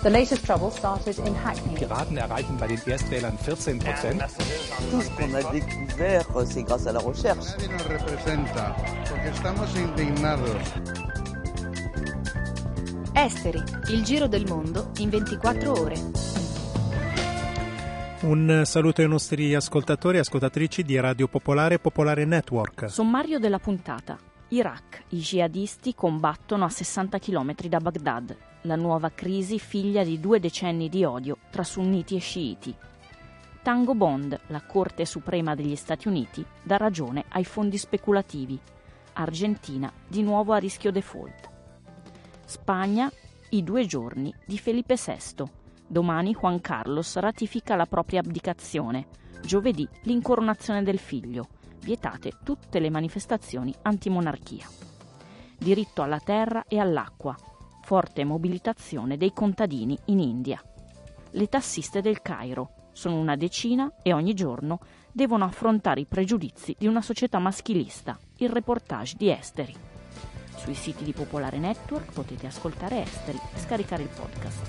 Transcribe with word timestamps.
The 0.00 0.10
latest 0.10 0.44
trouble 0.44 0.70
started 0.70 1.18
in 1.26 1.34
Hackney. 1.34 1.74
Piraten 1.74 2.16
erreichen 2.16 2.56
bei 2.56 2.68
den 2.68 2.78
Erstwählern 2.86 3.36
14 3.36 3.80
Prozent. 3.80 4.22
Tout 4.92 5.02
ce 5.02 5.10
qu'on 5.10 5.34
a 5.34 5.42
découvert, 5.50 6.24
c'est 6.46 6.62
grâce 6.62 6.86
à 6.86 6.92
la 6.92 7.00
recherche. 7.00 7.56
Nadie 7.56 7.68
nos 7.68 7.84
representa 7.88 8.76
porque 9.08 9.28
estamos 9.28 9.74
indignados. 9.74 10.56
Esteri, 13.12 13.60
il 13.88 14.04
giro 14.04 14.28
del 14.28 14.46
mondo 14.46 14.92
in 14.98 15.10
24 15.10 15.72
ore. 15.72 15.96
Un 18.20 18.62
saluto 18.64 19.00
ai 19.00 19.08
nostri 19.08 19.52
ascoltatori 19.56 20.18
e 20.18 20.20
ascoltatrici 20.20 20.84
di 20.84 20.98
Radio 21.00 21.26
Popolare 21.26 21.74
e 21.74 21.78
Popolare 21.80 22.24
Network. 22.24 22.88
Sommario 22.88 23.40
della 23.40 23.58
puntata. 23.58 24.16
Iraq. 24.50 25.02
I 25.08 25.18
jihadisti 25.18 25.96
combattono 25.96 26.64
a 26.64 26.68
60 26.68 27.18
km 27.18 27.54
da 27.68 27.78
Baghdad. 27.78 28.36
La 28.68 28.76
nuova 28.76 29.08
crisi 29.08 29.58
figlia 29.58 30.04
di 30.04 30.20
due 30.20 30.40
decenni 30.40 30.90
di 30.90 31.02
odio 31.02 31.38
tra 31.48 31.64
sunniti 31.64 32.16
e 32.16 32.18
sciiti. 32.18 32.76
Tango 33.62 33.94
Bond, 33.94 34.38
la 34.48 34.60
Corte 34.60 35.06
Suprema 35.06 35.54
degli 35.54 35.74
Stati 35.74 36.06
Uniti, 36.06 36.44
dà 36.62 36.76
ragione 36.76 37.24
ai 37.30 37.46
fondi 37.46 37.78
speculativi. 37.78 38.60
Argentina 39.14 39.90
di 40.06 40.22
nuovo 40.22 40.52
a 40.52 40.58
rischio 40.58 40.92
default. 40.92 41.48
Spagna, 42.44 43.10
i 43.50 43.64
due 43.64 43.86
giorni 43.86 44.34
di 44.44 44.58
Felipe 44.58 44.96
VI. 44.96 45.44
Domani 45.86 46.34
Juan 46.34 46.60
Carlos 46.60 47.16
ratifica 47.16 47.74
la 47.74 47.86
propria 47.86 48.20
abdicazione. 48.20 49.06
Giovedì 49.40 49.88
l'incoronazione 50.02 50.82
del 50.82 50.98
figlio. 50.98 51.48
Vietate 51.80 52.32
tutte 52.44 52.80
le 52.80 52.90
manifestazioni 52.90 53.74
antimonarchia. 53.80 54.68
Diritto 55.56 56.02
alla 56.02 56.20
terra 56.20 56.64
e 56.68 56.78
all'acqua. 56.78 57.34
Forte 57.88 58.22
mobilitazione 58.22 59.16
dei 59.16 59.32
contadini 59.32 59.98
in 60.08 60.18
India. 60.18 60.62
Le 61.30 61.46
tassiste 61.46 62.02
del 62.02 62.20
Cairo 62.20 62.90
sono 62.92 63.18
una 63.18 63.34
decina 63.34 63.90
e 64.02 64.12
ogni 64.12 64.34
giorno 64.34 64.80
devono 65.10 65.46
affrontare 65.46 66.00
i 66.00 66.04
pregiudizi 66.04 66.76
di 66.78 66.86
una 66.86 67.00
società 67.00 67.38
maschilista. 67.38 68.18
Il 68.40 68.50
reportage 68.50 69.14
di 69.16 69.30
Esteri. 69.30 69.74
Sui 70.56 70.74
siti 70.74 71.02
di 71.02 71.14
Popolare 71.14 71.56
Network 71.56 72.12
potete 72.12 72.46
ascoltare 72.46 73.04
Esteri 73.04 73.38
e 73.54 73.58
scaricare 73.58 74.02
il 74.02 74.10
podcast. 74.10 74.66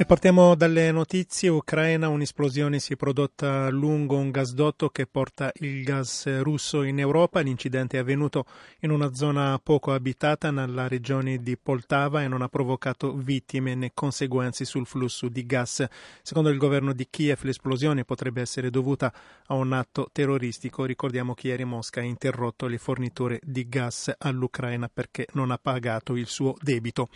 E 0.00 0.06
partiamo 0.06 0.54
dalle 0.54 0.90
notizie. 0.92 1.50
Ucraina, 1.50 2.08
un'esplosione 2.08 2.78
si 2.78 2.94
è 2.94 2.96
prodotta 2.96 3.68
lungo 3.68 4.16
un 4.16 4.30
gasdotto 4.30 4.88
che 4.88 5.06
porta 5.06 5.52
il 5.56 5.82
gas 5.82 6.40
russo 6.40 6.84
in 6.84 6.98
Europa. 6.98 7.40
L'incidente 7.40 7.98
è 7.98 8.00
avvenuto 8.00 8.46
in 8.80 8.92
una 8.92 9.12
zona 9.12 9.60
poco 9.62 9.92
abitata 9.92 10.50
nella 10.50 10.88
regione 10.88 11.36
di 11.42 11.54
Poltava 11.58 12.22
e 12.22 12.28
non 12.28 12.40
ha 12.40 12.48
provocato 12.48 13.12
vittime 13.14 13.74
né 13.74 13.90
conseguenze 13.92 14.64
sul 14.64 14.86
flusso 14.86 15.28
di 15.28 15.44
gas. 15.44 15.84
Secondo 16.22 16.48
il 16.48 16.56
governo 16.56 16.94
di 16.94 17.06
Kiev 17.10 17.42
l'esplosione 17.42 18.06
potrebbe 18.06 18.40
essere 18.40 18.70
dovuta 18.70 19.12
a 19.48 19.52
un 19.52 19.74
atto 19.74 20.08
terroristico. 20.10 20.86
Ricordiamo 20.86 21.34
che 21.34 21.48
ieri 21.48 21.64
Mosca 21.64 22.00
ha 22.00 22.04
interrotto 22.04 22.68
le 22.68 22.78
forniture 22.78 23.38
di 23.42 23.68
gas 23.68 24.10
all'Ucraina 24.16 24.88
perché 24.90 25.26
non 25.34 25.50
ha 25.50 25.58
pagato 25.58 26.16
il 26.16 26.26
suo 26.26 26.56
debito. 26.58 27.10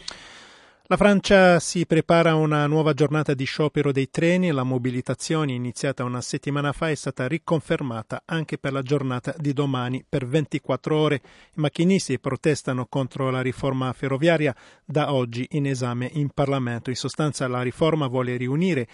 La 0.89 0.99
Francia 0.99 1.61
si 1.61 1.87
prepara 1.87 2.33
a 2.33 2.34
una 2.34 2.67
nuova 2.67 2.93
giornata 2.93 3.33
di 3.33 3.47
sciopero 3.47 3.91
dei 3.91 4.11
treni. 4.11 4.50
La 4.50 4.65
mobilitazione 4.65 5.53
iniziata 5.53 6.05
una 6.05 6.21
settimana 6.21 6.72
fa 6.72 6.91
è 6.91 6.95
stata 6.95 7.27
riconfermata 7.27 8.25
anche 8.27 8.59
per 8.59 8.75
la 8.75 8.83
giornata 8.83 9.34
di 9.39 9.55
domani 9.55 10.05
per 10.06 10.27
24 10.27 10.94
ore. 10.94 11.23
I 11.55 11.61
macchinisti 11.61 12.19
protestano 12.19 12.84
contro 12.84 13.31
la 13.31 13.41
riforma 13.41 13.91
ferroviaria 13.94 14.55
da 14.84 15.15
oggi 15.15 15.47
in 15.53 15.65
esame 15.65 16.11
in 16.12 16.28
Parlamento. 16.28 16.91
In 16.91 16.97
sostanza 16.97 17.49
la 17.49 17.62
riforma 17.62 18.06
vuole 18.06 18.37
riunire 18.37 18.87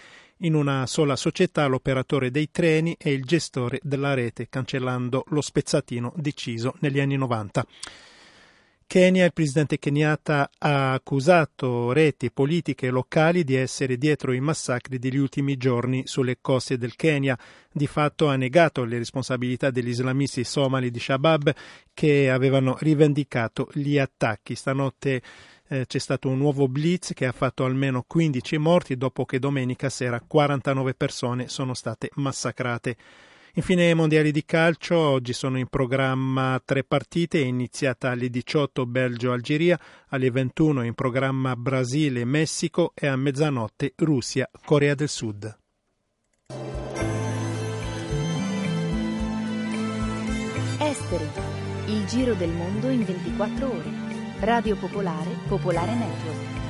in 0.43 0.55
una 0.55 0.87
sola 0.87 1.17
società 1.17 1.67
l'operatore 1.67 2.31
dei 2.31 2.53
treni 2.53 2.95
e 3.00 3.11
il 3.11 3.25
gestore 3.25 3.81
della 3.83 4.15
rete, 4.15 4.49
cancellando 4.49 5.25
lo 5.31 5.41
spezzatino 5.41 6.12
deciso 6.15 6.77
negli 6.79 7.00
anni 7.00 7.17
90. 7.17 7.67
Kenya, 8.91 9.25
il 9.25 9.33
presidente 9.33 9.78
Kenyatta 9.78 10.51
ha 10.59 10.95
accusato 10.95 11.93
reti 11.93 12.33
politiche 12.33 12.91
locali 12.91 13.45
di 13.45 13.55
essere 13.55 13.97
dietro 13.97 14.33
i 14.33 14.41
massacri 14.41 14.99
degli 14.99 15.17
ultimi 15.17 15.56
giorni 15.56 16.09
sulle 16.09 16.39
coste 16.41 16.77
del 16.77 16.97
Kenya. 16.97 17.39
Di 17.71 17.87
fatto 17.87 18.27
ha 18.27 18.34
negato 18.34 18.83
le 18.83 18.99
responsabilità 18.99 19.71
degli 19.71 19.91
islamisti 19.91 20.43
somali 20.43 20.91
di 20.91 20.99
Shabab 20.99 21.55
che 21.95 22.31
avevano 22.31 22.79
rivendicato 22.81 23.69
gli 23.75 23.97
attacchi. 23.97 24.56
Stanotte 24.56 25.23
eh, 25.69 25.87
c'è 25.87 25.99
stato 25.99 26.29
un 26.29 26.39
nuovo 26.39 26.67
blitz 26.67 27.12
che 27.15 27.27
ha 27.27 27.33
fatto 27.33 27.65
almeno 27.65 28.03
15 28.05 28.59
morti 28.59 28.97
dopo 28.97 29.25
che 29.25 29.39
domenica 29.39 29.89
sera 29.89 30.21
49 30.21 30.95
persone 30.95 31.47
sono 31.47 31.75
state 31.75 32.11
massacrate. 32.15 32.97
Infine 33.55 33.88
ai 33.88 33.94
mondiali 33.94 34.31
di 34.31 34.44
calcio, 34.44 34.97
oggi 34.97 35.33
sono 35.33 35.59
in 35.59 35.66
programma 35.66 36.61
tre 36.65 36.84
partite, 36.84 37.41
è 37.41 37.44
iniziata 37.44 38.11
alle 38.11 38.31
18 38.31 38.87
Belgio-Algeria, 38.87 39.78
alle 40.09 40.31
21 40.31 40.84
in 40.84 40.94
programma 40.94 41.56
Brasile-Messico 41.56 42.93
e 42.94 43.09
a 43.09 43.16
mezzanotte 43.16 43.94
Russia-Corea 43.97 44.94
del 44.94 45.09
Sud. 45.09 45.59
Esteri, 50.78 51.28
il 51.87 52.06
giro 52.06 52.34
del 52.34 52.50
mondo 52.50 52.88
in 52.88 53.05
24 53.05 53.69
ore. 53.69 53.91
Radio 54.41 54.77
Popolare, 54.77 55.31
Popolare 55.49 55.94
Network. 55.94 56.69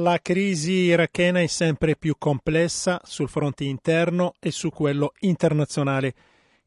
La 0.00 0.20
crisi 0.22 0.72
irachena 0.72 1.40
è 1.40 1.48
sempre 1.48 1.96
più 1.96 2.14
complessa 2.18 3.00
sul 3.02 3.28
fronte 3.28 3.64
interno 3.64 4.34
e 4.38 4.52
su 4.52 4.70
quello 4.70 5.12
internazionale. 5.20 6.14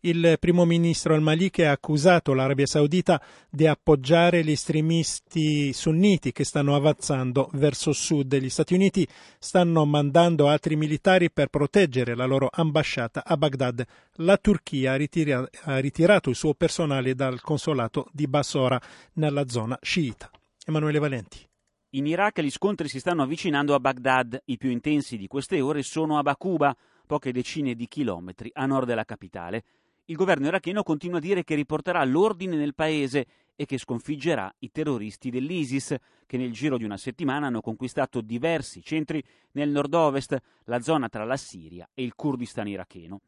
Il 0.02 0.36
primo 0.38 0.66
ministro 0.66 1.14
al-Maliki 1.14 1.64
ha 1.64 1.72
accusato 1.72 2.34
l'Arabia 2.34 2.66
Saudita 2.66 3.22
di 3.50 3.68
appoggiare 3.68 4.44
gli 4.44 4.52
estremisti 4.52 5.72
sunniti 5.72 6.34
che 6.34 6.44
stanno 6.44 6.76
avanzando 6.76 7.50
verso 7.54 7.94
sud. 7.94 8.36
Gli 8.36 8.50
Stati 8.50 8.74
Uniti 8.74 9.08
stanno 9.40 9.86
mandando 9.86 10.50
altri 10.50 10.76
militari 10.76 11.32
per 11.32 11.48
proteggere 11.48 12.16
la 12.16 12.26
loro 12.26 12.50
ambasciata 12.52 13.24
a 13.24 13.38
Baghdad. 13.38 13.86
La 14.16 14.36
Turchia 14.36 14.92
ha, 14.92 14.96
ritira- 14.98 15.48
ha 15.64 15.78
ritirato 15.78 16.30
il 16.30 16.36
suo 16.36 16.54
personale 16.54 17.16
dal 17.16 17.40
consolato 17.40 18.10
di 18.12 18.28
Bassora 18.28 18.82
nella 19.14 19.48
zona 19.48 19.78
sciita. 19.82 20.30
Emanuele 20.66 21.00
Valenti. 21.00 21.50
In 21.94 22.06
Iraq 22.06 22.40
gli 22.40 22.50
scontri 22.50 22.88
si 22.88 23.00
stanno 23.00 23.24
avvicinando 23.24 23.76
a 23.76 23.80
Baghdad. 23.82 24.44
I 24.46 24.56
più 24.56 24.70
intensi 24.70 25.18
di 25.18 25.28
queste 25.28 25.60
ore 25.60 25.84
sono 25.84 26.18
a 26.18 26.22
Bakuba, 26.22 26.74
poche 27.06 27.34
decine 27.34 27.76
di 27.76 27.86
chilometri 27.90 28.50
a 28.54 28.66
nord 28.66 28.88
della 28.88 29.04
capitale. 29.04 29.64
Il 30.06 30.16
governo 30.16 30.48
iracheno 30.48 30.84
continua 30.84 31.18
a 31.18 31.22
dire 31.22 31.44
che 31.44 31.54
riporterà 31.54 32.02
l'ordine 32.06 32.56
nel 32.56 32.76
paese 32.76 33.26
e 33.58 33.66
che 33.66 33.78
sconfiggerà 33.78 34.56
i 34.60 34.72
terroristi 34.72 35.30
dell'ISIS, 35.30 35.98
che 36.26 36.38
nel 36.38 36.54
giro 36.54 36.78
di 36.78 36.86
una 36.86 36.96
settimana 36.96 37.48
hanno 37.48 37.60
conquistato 37.60 38.22
diversi 38.22 38.82
centri 38.82 39.22
nel 39.52 39.70
nord-ovest, 39.70 40.42
la 40.66 40.80
zona 40.80 41.10
tra 41.10 41.26
la 41.26 41.36
Siria 41.36 41.90
e 41.94 42.04
il 42.04 42.16
Kurdistan 42.16 42.70
iracheno. 42.70 43.20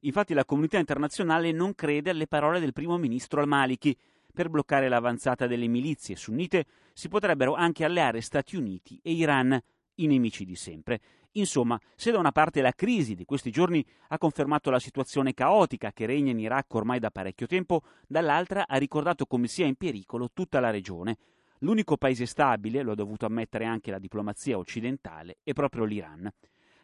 Infatti 0.00 0.34
la 0.34 0.44
comunità 0.44 0.76
internazionale 0.76 1.52
non 1.52 1.74
crede 1.74 2.10
alle 2.10 2.26
parole 2.26 2.60
del 2.60 2.74
primo 2.74 2.98
ministro 2.98 3.40
al-Maliki. 3.40 3.96
Per 4.32 4.48
bloccare 4.48 4.88
l'avanzata 4.88 5.46
delle 5.46 5.66
milizie 5.66 6.16
sunnite 6.16 6.66
si 6.92 7.08
potrebbero 7.08 7.54
anche 7.54 7.84
alleare 7.84 8.20
Stati 8.20 8.56
Uniti 8.56 8.98
e 9.02 9.12
Iran, 9.12 9.60
i 9.96 10.06
nemici 10.06 10.44
di 10.44 10.56
sempre. 10.56 11.00
Insomma, 11.32 11.78
se 11.94 12.10
da 12.10 12.18
una 12.18 12.32
parte 12.32 12.60
la 12.60 12.72
crisi 12.72 13.14
di 13.14 13.24
questi 13.24 13.50
giorni 13.50 13.84
ha 14.08 14.18
confermato 14.18 14.70
la 14.70 14.80
situazione 14.80 15.32
caotica 15.32 15.92
che 15.92 16.06
regna 16.06 16.32
in 16.32 16.40
Iraq 16.40 16.74
ormai 16.74 16.98
da 16.98 17.10
parecchio 17.10 17.46
tempo, 17.46 17.82
dall'altra 18.08 18.66
ha 18.66 18.76
ricordato 18.76 19.26
come 19.26 19.46
sia 19.46 19.66
in 19.66 19.76
pericolo 19.76 20.30
tutta 20.32 20.58
la 20.58 20.70
regione. 20.70 21.18
L'unico 21.60 21.96
paese 21.96 22.26
stabile, 22.26 22.82
lo 22.82 22.92
ha 22.92 22.96
dovuto 22.96 23.26
ammettere 23.26 23.64
anche 23.64 23.90
la 23.90 23.98
diplomazia 23.98 24.58
occidentale, 24.58 25.38
è 25.44 25.52
proprio 25.52 25.84
l'Iran. 25.84 26.28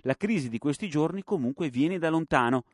La 0.03 0.15
crisi 0.15 0.49
di 0.49 0.59
questi 0.59 0.89
giorni 0.89 1.25
comunque 1.25 1.69
viene 1.69 1.99
da 1.99 2.11
lontano. 2.11 2.65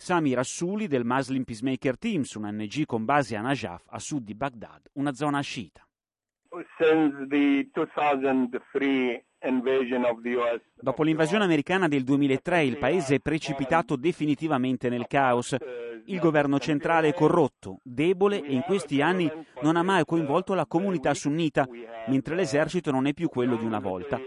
Sami 0.00 0.32
Rassuli 0.32 0.86
del 0.86 1.04
Muslim 1.04 1.42
Peacemaker 1.42 1.98
Teams, 1.98 2.32
un 2.34 2.48
NG 2.48 2.86
con 2.86 3.04
base 3.04 3.34
a 3.34 3.40
Najaf, 3.40 3.82
a 3.88 3.98
sud 3.98 4.22
di 4.22 4.34
Baghdad, 4.34 4.88
una 4.92 5.12
zona 5.12 5.40
sciita. 5.40 5.84
Dopo 10.80 11.02
l'invasione 11.02 11.44
americana 11.44 11.88
del 11.88 12.04
2003 12.04 12.64
il 12.64 12.78
paese 12.78 13.16
è 13.16 13.20
precipitato 13.20 13.96
definitivamente 13.96 14.88
nel 14.88 15.08
caos. 15.08 15.56
Il 16.06 16.20
governo 16.20 16.60
centrale 16.60 17.08
è 17.08 17.12
corrotto, 17.12 17.80
debole 17.82 18.40
e 18.42 18.54
in 18.54 18.62
questi 18.62 19.02
anni 19.02 19.30
non 19.62 19.76
ha 19.76 19.82
mai 19.82 20.04
coinvolto 20.04 20.54
la 20.54 20.66
comunità 20.66 21.12
sunnita, 21.12 21.68
mentre 22.06 22.36
l'esercito 22.36 22.92
non 22.92 23.06
è 23.06 23.12
più 23.12 23.28
quello 23.28 23.56
di 23.56 23.64
una 23.64 23.80
volta. 23.80 24.18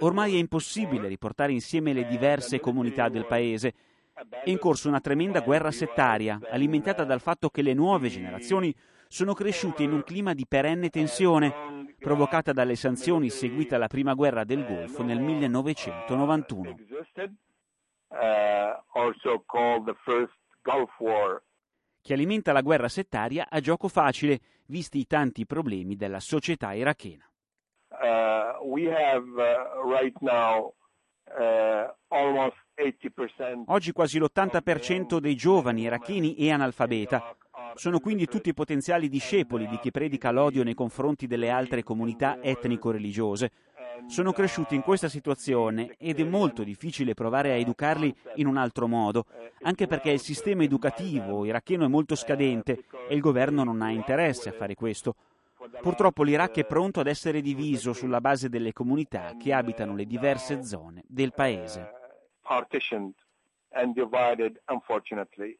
Ormai 0.00 0.34
è 0.34 0.38
impossibile 0.38 1.06
riportare 1.06 1.52
insieme 1.52 1.92
le 1.92 2.06
diverse 2.06 2.58
comunità 2.58 3.08
del 3.08 3.26
paese. 3.26 3.74
È 4.28 4.50
in 4.50 4.58
corso 4.58 4.88
una 4.88 5.00
tremenda 5.00 5.40
guerra 5.40 5.70
settaria, 5.70 6.38
alimentata 6.50 7.04
dal 7.04 7.20
fatto 7.22 7.48
che 7.48 7.62
le 7.62 7.72
nuove 7.72 8.10
generazioni 8.10 8.74
sono 9.08 9.32
cresciute 9.32 9.82
in 9.82 9.92
un 9.92 10.02
clima 10.02 10.34
di 10.34 10.46
perenne 10.46 10.90
tensione, 10.90 11.94
provocata 11.98 12.52
dalle 12.52 12.76
sanzioni 12.76 13.30
seguite 13.30 13.76
alla 13.76 13.86
prima 13.86 14.12
guerra 14.12 14.44
del 14.44 14.66
Golfo 14.66 15.02
nel 15.02 15.20
1991. 15.20 16.76
Chi 22.02 22.12
alimenta 22.12 22.52
la 22.52 22.60
guerra 22.60 22.88
settaria 22.88 23.46
ha 23.48 23.60
gioco 23.60 23.88
facile, 23.88 24.40
visti 24.66 24.98
i 24.98 25.06
tanti 25.06 25.46
problemi 25.46 25.96
della 25.96 26.20
società 26.20 26.74
irachena. 26.74 27.24
Uh, 27.88 28.64
we 28.64 28.86
have 28.92 29.24
uh, 29.36 29.88
right 29.90 30.16
now 30.20 30.74
uh, 31.38 31.90
almost 32.08 32.56
Oggi 33.66 33.92
quasi 33.92 34.18
l'80% 34.18 35.18
dei 35.18 35.34
giovani 35.36 35.82
iracheni 35.82 36.34
è 36.36 36.50
analfabeta. 36.50 37.36
Sono 37.74 38.00
quindi 38.00 38.26
tutti 38.26 38.54
potenziali 38.54 39.08
discepoli 39.08 39.66
di 39.68 39.78
chi 39.78 39.90
predica 39.90 40.30
l'odio 40.30 40.64
nei 40.64 40.74
confronti 40.74 41.26
delle 41.26 41.50
altre 41.50 41.82
comunità 41.82 42.42
etnico-religiose. 42.42 43.50
Sono 44.06 44.32
cresciuti 44.32 44.74
in 44.74 44.80
questa 44.80 45.08
situazione 45.08 45.94
ed 45.98 46.20
è 46.20 46.24
molto 46.24 46.64
difficile 46.64 47.14
provare 47.14 47.52
a 47.52 47.56
educarli 47.56 48.14
in 48.36 48.46
un 48.46 48.56
altro 48.56 48.88
modo, 48.88 49.26
anche 49.62 49.86
perché 49.86 50.10
il 50.10 50.20
sistema 50.20 50.62
educativo 50.62 51.44
iracheno 51.44 51.84
è 51.84 51.88
molto 51.88 52.14
scadente 52.14 52.84
e 53.08 53.14
il 53.14 53.20
governo 53.20 53.62
non 53.62 53.82
ha 53.82 53.90
interesse 53.90 54.48
a 54.48 54.52
fare 54.52 54.74
questo. 54.74 55.16
Purtroppo 55.82 56.22
l'Iraq 56.22 56.56
è 56.56 56.64
pronto 56.64 57.00
ad 57.00 57.06
essere 57.06 57.42
diviso 57.42 57.92
sulla 57.92 58.20
base 58.20 58.48
delle 58.48 58.72
comunità 58.72 59.36
che 59.38 59.52
abitano 59.52 59.94
le 59.94 60.06
diverse 60.06 60.64
zone 60.64 61.04
del 61.06 61.34
paese 61.34 61.99
partitioned 62.50 63.14
and 63.74 63.94
divided, 63.94 64.60
unfortunately. 64.66 65.56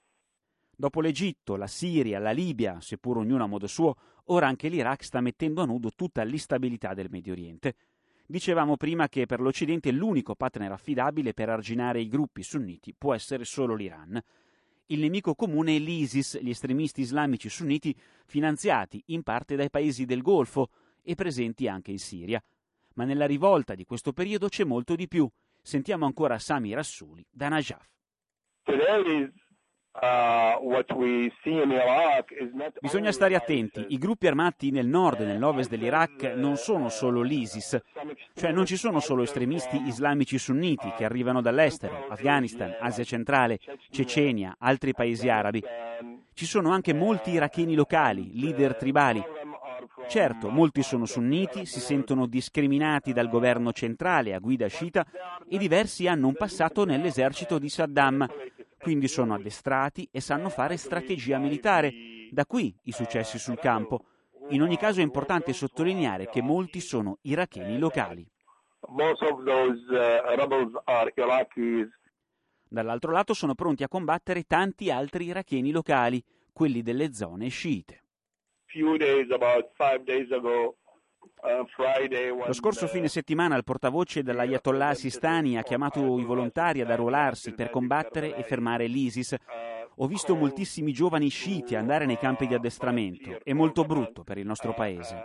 Dopo 0.74 1.00
l'Egitto, 1.00 1.54
la 1.54 1.68
Siria, 1.68 2.18
la 2.18 2.32
Libia, 2.32 2.80
seppur 2.80 3.18
ognuno 3.18 3.44
a 3.44 3.46
modo 3.46 3.68
suo, 3.68 3.94
ora 4.26 4.48
anche 4.48 4.68
l'Iraq 4.68 5.04
sta 5.04 5.20
mettendo 5.20 5.62
a 5.62 5.66
nudo 5.66 5.92
tutta 5.94 6.24
l'instabilità 6.24 6.92
del 6.92 7.08
Medio 7.08 7.32
Oriente. 7.32 7.76
Dicevamo 8.26 8.76
prima 8.76 9.08
che 9.08 9.26
per 9.26 9.40
l'Occidente 9.40 9.92
l'unico 9.92 10.34
partner 10.34 10.72
affidabile 10.72 11.32
per 11.32 11.48
arginare 11.48 12.00
i 12.00 12.08
gruppi 12.08 12.42
sunniti 12.42 12.94
può 12.96 13.14
essere 13.14 13.44
solo 13.44 13.74
l'Iran. 13.74 14.20
Il 14.86 15.00
nemico 15.00 15.36
comune 15.36 15.76
è 15.76 15.78
l'ISIS, 15.78 16.40
gli 16.40 16.50
estremisti 16.50 17.02
islamici 17.02 17.48
sunniti 17.48 17.96
finanziati 18.24 19.00
in 19.06 19.22
parte 19.22 19.54
dai 19.54 19.70
paesi 19.70 20.06
del 20.06 20.22
Golfo 20.22 20.70
e 21.02 21.14
presenti 21.14 21.68
anche 21.68 21.92
in 21.92 21.98
Siria. 21.98 22.42
Ma 22.94 23.04
nella 23.04 23.26
rivolta 23.26 23.76
di 23.76 23.84
questo 23.84 24.12
periodo 24.12 24.48
c'è 24.48 24.64
molto 24.64 24.96
di 24.96 25.06
più. 25.06 25.30
Sentiamo 25.70 26.04
ancora 26.04 26.36
Sami 26.40 26.74
Rassuli 26.74 27.24
da 27.30 27.48
Najaf. 27.48 27.86
Uh, 29.92 30.82
Bisogna 32.80 33.12
stare 33.12 33.36
attenti, 33.36 33.86
i 33.90 33.98
gruppi 33.98 34.26
armati 34.26 34.72
nel 34.72 34.88
nord 34.88 35.20
e 35.20 35.26
nell'ovest 35.26 35.70
dell'Iraq 35.70 36.32
non 36.34 36.56
sono 36.56 36.88
solo 36.88 37.22
l'ISIS, 37.22 37.80
cioè 38.34 38.50
non 38.50 38.66
ci 38.66 38.76
sono 38.76 38.98
solo 38.98 39.22
estremisti 39.22 39.80
islamici 39.86 40.38
sunniti 40.38 40.92
che 40.96 41.04
arrivano 41.04 41.40
dall'estero, 41.40 42.08
Afghanistan, 42.08 42.76
Asia 42.80 43.04
centrale, 43.04 43.60
Cecenia, 43.90 44.56
altri 44.58 44.92
paesi 44.92 45.28
arabi. 45.28 45.62
Ci 46.34 46.46
sono 46.46 46.72
anche 46.72 46.92
molti 46.92 47.30
iracheni 47.30 47.76
locali, 47.76 48.40
leader 48.40 48.74
tribali, 48.74 49.22
Certo, 50.08 50.48
molti 50.50 50.82
sono 50.82 51.04
sunniti, 51.04 51.66
si 51.66 51.80
sentono 51.80 52.26
discriminati 52.26 53.12
dal 53.12 53.28
governo 53.28 53.72
centrale 53.72 54.34
a 54.34 54.38
guida 54.38 54.66
sciita 54.66 55.06
e 55.48 55.58
diversi 55.58 56.06
hanno 56.06 56.26
un 56.26 56.34
passato 56.34 56.84
nell'esercito 56.84 57.58
di 57.58 57.68
Saddam, 57.68 58.26
quindi 58.78 59.08
sono 59.08 59.34
addestrati 59.34 60.08
e 60.10 60.20
sanno 60.20 60.48
fare 60.48 60.76
strategia 60.76 61.38
militare. 61.38 61.92
Da 62.30 62.46
qui 62.46 62.74
i 62.84 62.92
successi 62.92 63.38
sul 63.38 63.58
campo. 63.58 64.04
In 64.50 64.62
ogni 64.62 64.76
caso 64.76 65.00
è 65.00 65.02
importante 65.02 65.52
sottolineare 65.52 66.28
che 66.28 66.42
molti 66.42 66.80
sono 66.80 67.18
iracheni 67.22 67.78
locali. 67.78 68.26
Uh, 68.80 69.14
Dall'altro 72.68 73.12
lato 73.12 73.34
sono 73.34 73.54
pronti 73.54 73.82
a 73.82 73.88
combattere 73.88 74.44
tanti 74.44 74.90
altri 74.90 75.26
iracheni 75.26 75.70
locali, 75.70 76.24
quelli 76.52 76.82
delle 76.82 77.12
zone 77.12 77.48
sciite 77.48 77.99
lo 82.46 82.52
scorso 82.52 82.86
fine 82.86 83.08
settimana 83.08 83.56
il 83.56 83.64
portavoce 83.64 84.22
dell'Ayatollah 84.22 84.94
Sistani 84.94 85.56
ha 85.56 85.62
chiamato 85.62 86.18
i 86.18 86.24
volontari 86.24 86.80
ad 86.80 86.90
arruolarsi 86.90 87.54
per 87.54 87.70
combattere 87.70 88.36
e 88.36 88.42
fermare 88.42 88.86
l'ISIS. 88.86 89.34
Ho 89.96 90.06
visto 90.06 90.36
moltissimi 90.36 90.92
giovani 90.92 91.28
sciiti 91.28 91.74
andare 91.74 92.06
nei 92.06 92.18
campi 92.18 92.46
di 92.46 92.54
addestramento. 92.54 93.40
È 93.42 93.52
molto 93.52 93.84
brutto 93.84 94.22
per 94.22 94.38
il 94.38 94.46
nostro 94.46 94.72
paese. 94.72 95.24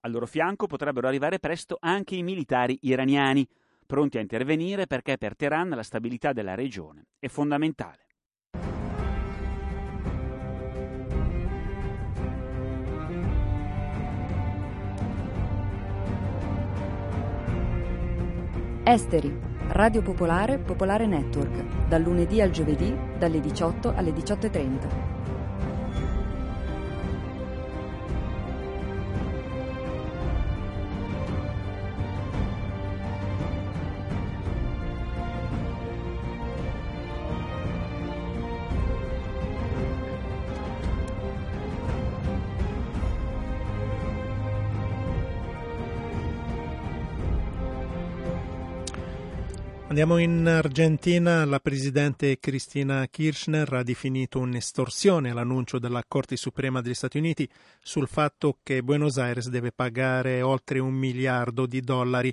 Al 0.00 0.10
loro 0.10 0.26
fianco 0.26 0.66
potrebbero 0.66 1.08
arrivare 1.08 1.38
presto 1.38 1.78
anche 1.80 2.14
i 2.16 2.22
militari 2.22 2.78
iraniani, 2.82 3.46
pronti 3.86 4.18
a 4.18 4.20
intervenire 4.20 4.86
perché 4.86 5.18
per 5.18 5.36
Teheran 5.36 5.70
la 5.70 5.82
stabilità 5.82 6.32
della 6.32 6.54
regione 6.54 7.06
è 7.18 7.28
fondamentale. 7.28 8.05
Esteri, 18.88 19.36
Radio 19.70 20.00
Popolare, 20.00 20.58
Popolare 20.58 21.06
Network, 21.06 21.88
dal 21.88 22.02
lunedì 22.02 22.40
al 22.40 22.50
giovedì, 22.50 22.96
dalle 23.18 23.40
18 23.40 23.92
alle 23.96 24.12
18.30. 24.12 25.15
Andiamo 49.98 50.20
in 50.20 50.46
Argentina. 50.46 51.42
La 51.46 51.58
presidente 51.58 52.38
Cristina 52.38 53.06
Kirchner 53.08 53.72
ha 53.72 53.82
definito 53.82 54.38
un'estorsione 54.38 55.32
l'annuncio 55.32 55.78
della 55.78 56.04
Corte 56.06 56.36
Suprema 56.36 56.82
degli 56.82 56.92
Stati 56.92 57.16
Uniti 57.16 57.48
sul 57.80 58.06
fatto 58.06 58.58
che 58.62 58.82
Buenos 58.82 59.16
Aires 59.16 59.48
deve 59.48 59.72
pagare 59.72 60.42
oltre 60.42 60.80
un 60.80 60.92
miliardo 60.92 61.64
di 61.64 61.80
dollari 61.80 62.30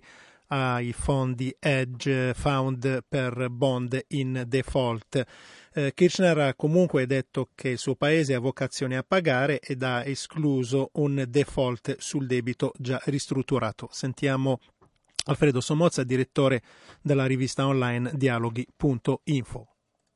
ai 0.47 0.91
fondi 0.91 1.55
Edge 1.57 2.33
Fund 2.33 3.05
per 3.07 3.47
bond 3.49 3.97
in 4.09 4.43
default. 4.45 5.25
Eh, 5.73 5.93
Kirchner 5.95 6.37
ha 6.39 6.53
comunque 6.55 7.05
detto 7.07 7.49
che 7.55 7.69
il 7.69 7.77
suo 7.77 7.95
paese 7.95 8.33
ha 8.33 8.39
vocazione 8.39 8.97
a 8.97 9.05
pagare 9.07 9.59
ed 9.59 9.83
ha 9.83 10.05
escluso 10.05 10.89
un 10.95 11.25
default 11.27 11.95
sul 11.97 12.27
debito 12.27 12.73
già 12.77 13.01
ristrutturato. 13.05 13.87
Sentiamo 13.89 14.59
Alfredo 15.25 15.61
Somozza, 15.61 16.03
direttore 16.03 16.61
della 17.01 17.25
rivista 17.25 17.65
online 17.65 18.11
dialoghi.info. 18.13 19.72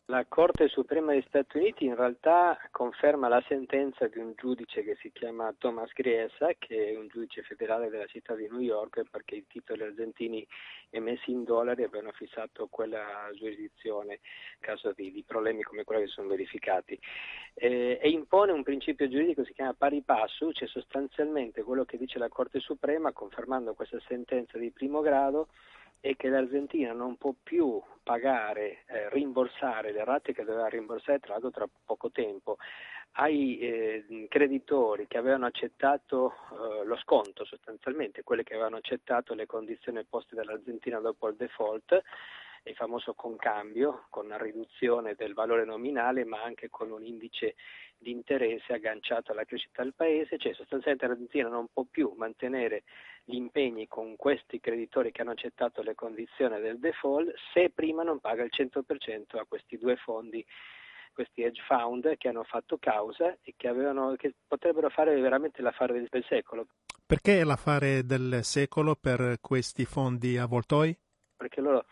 La 0.10 0.24
Corte 0.26 0.70
Suprema 0.70 1.12
degli 1.12 1.26
Stati 1.28 1.58
Uniti 1.58 1.84
in 1.84 1.94
realtà 1.94 2.58
conferma 2.72 3.28
la 3.28 3.44
sentenza 3.46 4.08
di 4.08 4.20
un 4.20 4.36
giudice 4.38 4.82
che 4.82 4.96
si 5.02 5.12
chiama 5.12 5.54
Thomas 5.58 5.92
Griesa, 5.92 6.48
che 6.58 6.92
è 6.94 6.98
un 6.98 7.10
giudice 7.10 7.42
federale 7.42 7.90
della 7.90 8.06
città 8.06 8.34
di 8.34 8.48
New 8.50 8.62
York, 8.62 9.04
perché 9.12 9.36
i 9.36 9.46
titoli 9.46 9.84
argentini 9.84 10.48
emessi 10.92 11.32
in 11.32 11.44
dollari 11.44 11.84
avevano 11.84 12.14
fissato 12.14 12.68
quella 12.68 13.30
giurisdizione 13.34 14.14
in 14.14 14.62
caso 14.62 14.94
di, 14.94 15.12
di 15.12 15.26
problemi 15.28 15.62
come 15.64 15.84
quelli 15.84 16.06
che 16.06 16.12
sono 16.12 16.30
verificati. 16.30 16.98
Eh, 17.56 18.00
e 18.02 18.10
impone 18.10 18.54
un 18.54 18.64
principio 18.64 19.10
giuridico 19.10 19.42
che 19.42 19.48
si 19.48 19.54
chiama 19.56 19.74
pari 19.74 20.04
passo, 20.04 20.54
cioè 20.54 20.70
sostanzialmente 20.70 21.64
quello 21.64 21.84
che 21.84 21.98
dice 21.98 22.18
la 22.18 22.30
Corte 22.30 22.62
Suprema, 22.62 23.12
confermando 23.12 23.74
questa 23.74 24.00
sentenza 24.08 24.58
di 24.58 24.72
primo 24.72 25.02
grado, 25.02 25.50
è 26.00 26.16
che 26.16 26.30
l'Argentina 26.30 26.94
non 26.94 27.18
può 27.18 27.34
più 27.42 27.82
pagare, 28.04 28.84
eh, 28.88 29.10
rimborsare 29.10 29.92
le 29.92 30.04
rate 30.04 30.34
che 30.34 30.44
doveva 30.44 30.68
rimborsare 30.68 31.20
tra 31.20 31.34
l'altro 31.34 31.52
tra 31.52 31.68
poco 31.86 32.10
tempo 32.12 32.58
ai 33.20 33.58
eh, 33.60 34.28
creditori 34.30 35.08
che 35.08 35.18
avevano 35.18 35.46
accettato 35.48 36.34
eh, 36.52 36.86
lo 36.86 36.96
sconto 36.98 37.46
sostanzialmente, 37.46 38.24
quelli 38.24 38.44
che 38.44 38.54
avevano 38.54 38.78
accettato 38.78 39.34
le 39.34 39.46
condizioni 39.46 40.04
poste 40.06 40.36
dall'Argentina 40.36 41.00
dopo 41.00 41.28
il 41.28 41.36
default, 41.36 42.02
il 42.64 42.76
famoso 42.76 43.14
concambio 43.14 44.06
con 44.10 44.26
una 44.26 44.38
riduzione 44.38 45.16
del 45.16 45.34
valore 45.34 45.66
nominale 45.66 46.26
ma 46.26 46.44
anche 46.44 46.70
con 46.70 46.92
un 46.92 47.04
indice 47.04 47.56
di 47.98 48.12
interesse 48.12 48.74
agganciato 48.74 49.32
alla 49.32 49.46
crescita 49.46 49.82
del 49.82 49.94
paese, 49.96 50.38
cioè 50.38 50.54
sostanzialmente 50.54 51.08
l'Argentina 51.08 51.50
non 51.50 51.68
può 51.74 51.84
più 51.90 52.14
mantenere 52.16 52.84
gli 53.30 53.36
impegni 53.36 53.88
con 53.88 54.16
questi 54.16 54.62
creditori 54.62 55.12
che 55.12 55.22
hanno 55.22 55.32
accettato 55.32 55.82
le 55.82 55.96
condizioni 55.96 56.62
del 56.62 56.80
default 56.80 57.34
se 57.54 57.70
prima 57.72 58.02
non 58.02 58.20
paga 58.20 58.44
il 58.44 58.52
100% 58.56 59.38
a 59.38 59.46
questi 59.46 59.78
due 59.78 59.98
fondi 59.98 60.46
questi 61.12 61.42
hedge 61.42 61.62
fund 61.68 62.16
che 62.18 62.30
hanno 62.30 62.44
fatto 62.44 62.78
causa 62.78 63.36
e 63.42 63.56
che, 63.58 63.68
avevano, 63.68 64.16
che 64.16 64.36
potrebbero 64.48 64.90
fare 64.90 65.20
veramente 65.20 65.64
l'affare 65.64 65.94
del, 65.94 66.08
del 66.10 66.24
secolo. 66.30 66.68
Perché 67.06 67.44
l'affare 67.44 68.06
del 68.06 68.42
secolo 68.44 68.96
per 68.96 69.40
questi 69.42 69.84
fondi 69.84 70.38
avvoltoi? 70.38 70.96
Perché 71.36 71.60
loro 71.60 71.86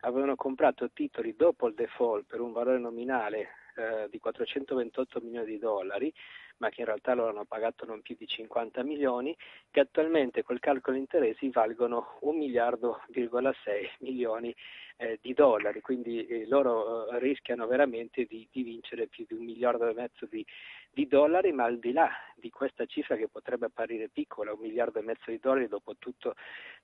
avevano 0.00 0.36
comprato 0.36 0.90
titoli 0.92 1.34
dopo 1.34 1.68
il 1.68 1.74
default 1.74 2.26
per 2.26 2.40
un 2.40 2.52
valore 2.52 2.78
nominale 2.78 3.48
eh, 3.76 4.08
di 4.10 4.18
428 4.18 5.20
milioni 5.22 5.46
di 5.46 5.58
dollari, 5.58 6.12
ma 6.58 6.70
che 6.70 6.80
in 6.80 6.86
realtà 6.86 7.14
loro 7.14 7.30
hanno 7.30 7.44
pagato 7.44 7.84
non 7.84 8.02
più 8.02 8.14
di 8.18 8.26
50 8.26 8.82
milioni, 8.82 9.36
che 9.70 9.80
attualmente 9.80 10.42
col 10.42 10.60
calcolo 10.60 10.96
interessi 10.96 11.50
valgono 11.50 12.18
1 12.20 12.38
miliardo,6 12.38 13.90
milioni 14.00 14.54
eh, 14.98 15.18
di 15.20 15.34
dollari, 15.34 15.82
quindi 15.82 16.26
eh, 16.26 16.46
loro 16.48 17.10
eh, 17.10 17.18
rischiano 17.18 17.66
veramente 17.66 18.24
di, 18.24 18.48
di, 18.50 18.62
vincere 18.62 19.06
più 19.08 19.26
di 19.28 19.34
un 19.34 19.44
miliardo 19.44 19.86
e 19.86 19.92
mezzo 19.92 20.24
di, 20.24 20.44
di, 20.90 21.06
dollari, 21.06 21.52
ma 21.52 21.64
al 21.64 21.78
di 21.78 21.92
là 21.92 22.10
di 22.34 22.48
questa 22.48 22.86
cifra 22.86 23.16
che 23.16 23.28
potrebbe 23.28 23.66
apparire 23.66 24.08
piccola, 24.08 24.54
un 24.54 24.60
miliardo 24.60 24.98
e 24.98 25.02
mezzo 25.02 25.30
di 25.30 25.38
dollari, 25.38 25.68
dopo 25.68 25.96
tutto 25.98 26.34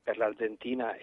per 0.02 0.18
l'Argentina 0.18 0.94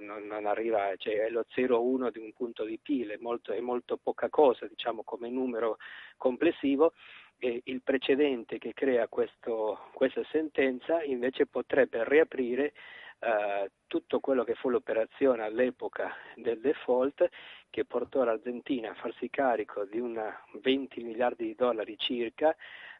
non, 0.00 0.26
non, 0.26 0.46
arriva, 0.46 0.96
cioè 0.96 1.26
è 1.26 1.30
lo 1.30 1.44
0,1 1.54 2.10
di 2.10 2.18
un 2.18 2.32
punto 2.32 2.64
di 2.64 2.78
PIL, 2.78 3.10
è 3.10 3.18
molto, 3.20 3.52
è 3.52 3.60
molto 3.60 3.96
poca 3.96 4.28
cosa 4.28 4.66
diciamo, 4.66 5.04
come 5.04 5.28
numero 5.28 5.76
complessivo. 6.16 6.92
E 7.38 7.60
il 7.64 7.82
precedente 7.82 8.58
che 8.58 8.74
crea 8.74 9.06
questo, 9.06 9.90
questa 9.92 10.22
sentenza 10.30 11.02
invece 11.02 11.46
potrebbe 11.46 12.02
riaprire 12.08 12.72
eh, 13.20 13.70
tutto 13.86 14.20
quello 14.20 14.44
che 14.44 14.54
fu 14.54 14.68
l'operazione 14.68 15.42
all'epoca 15.42 16.14
del 16.34 16.60
default 16.60 17.28
che 17.70 17.84
portò 17.84 18.24
l'Argentina 18.24 18.90
a 18.90 18.94
farsi 18.94 19.28
carico 19.30 19.84
di 19.84 19.98
una 19.98 20.36
20 20.62 21.02
miliardi 21.02 21.46
di 21.46 21.54
dollari 21.54 21.96
circa 21.98 22.54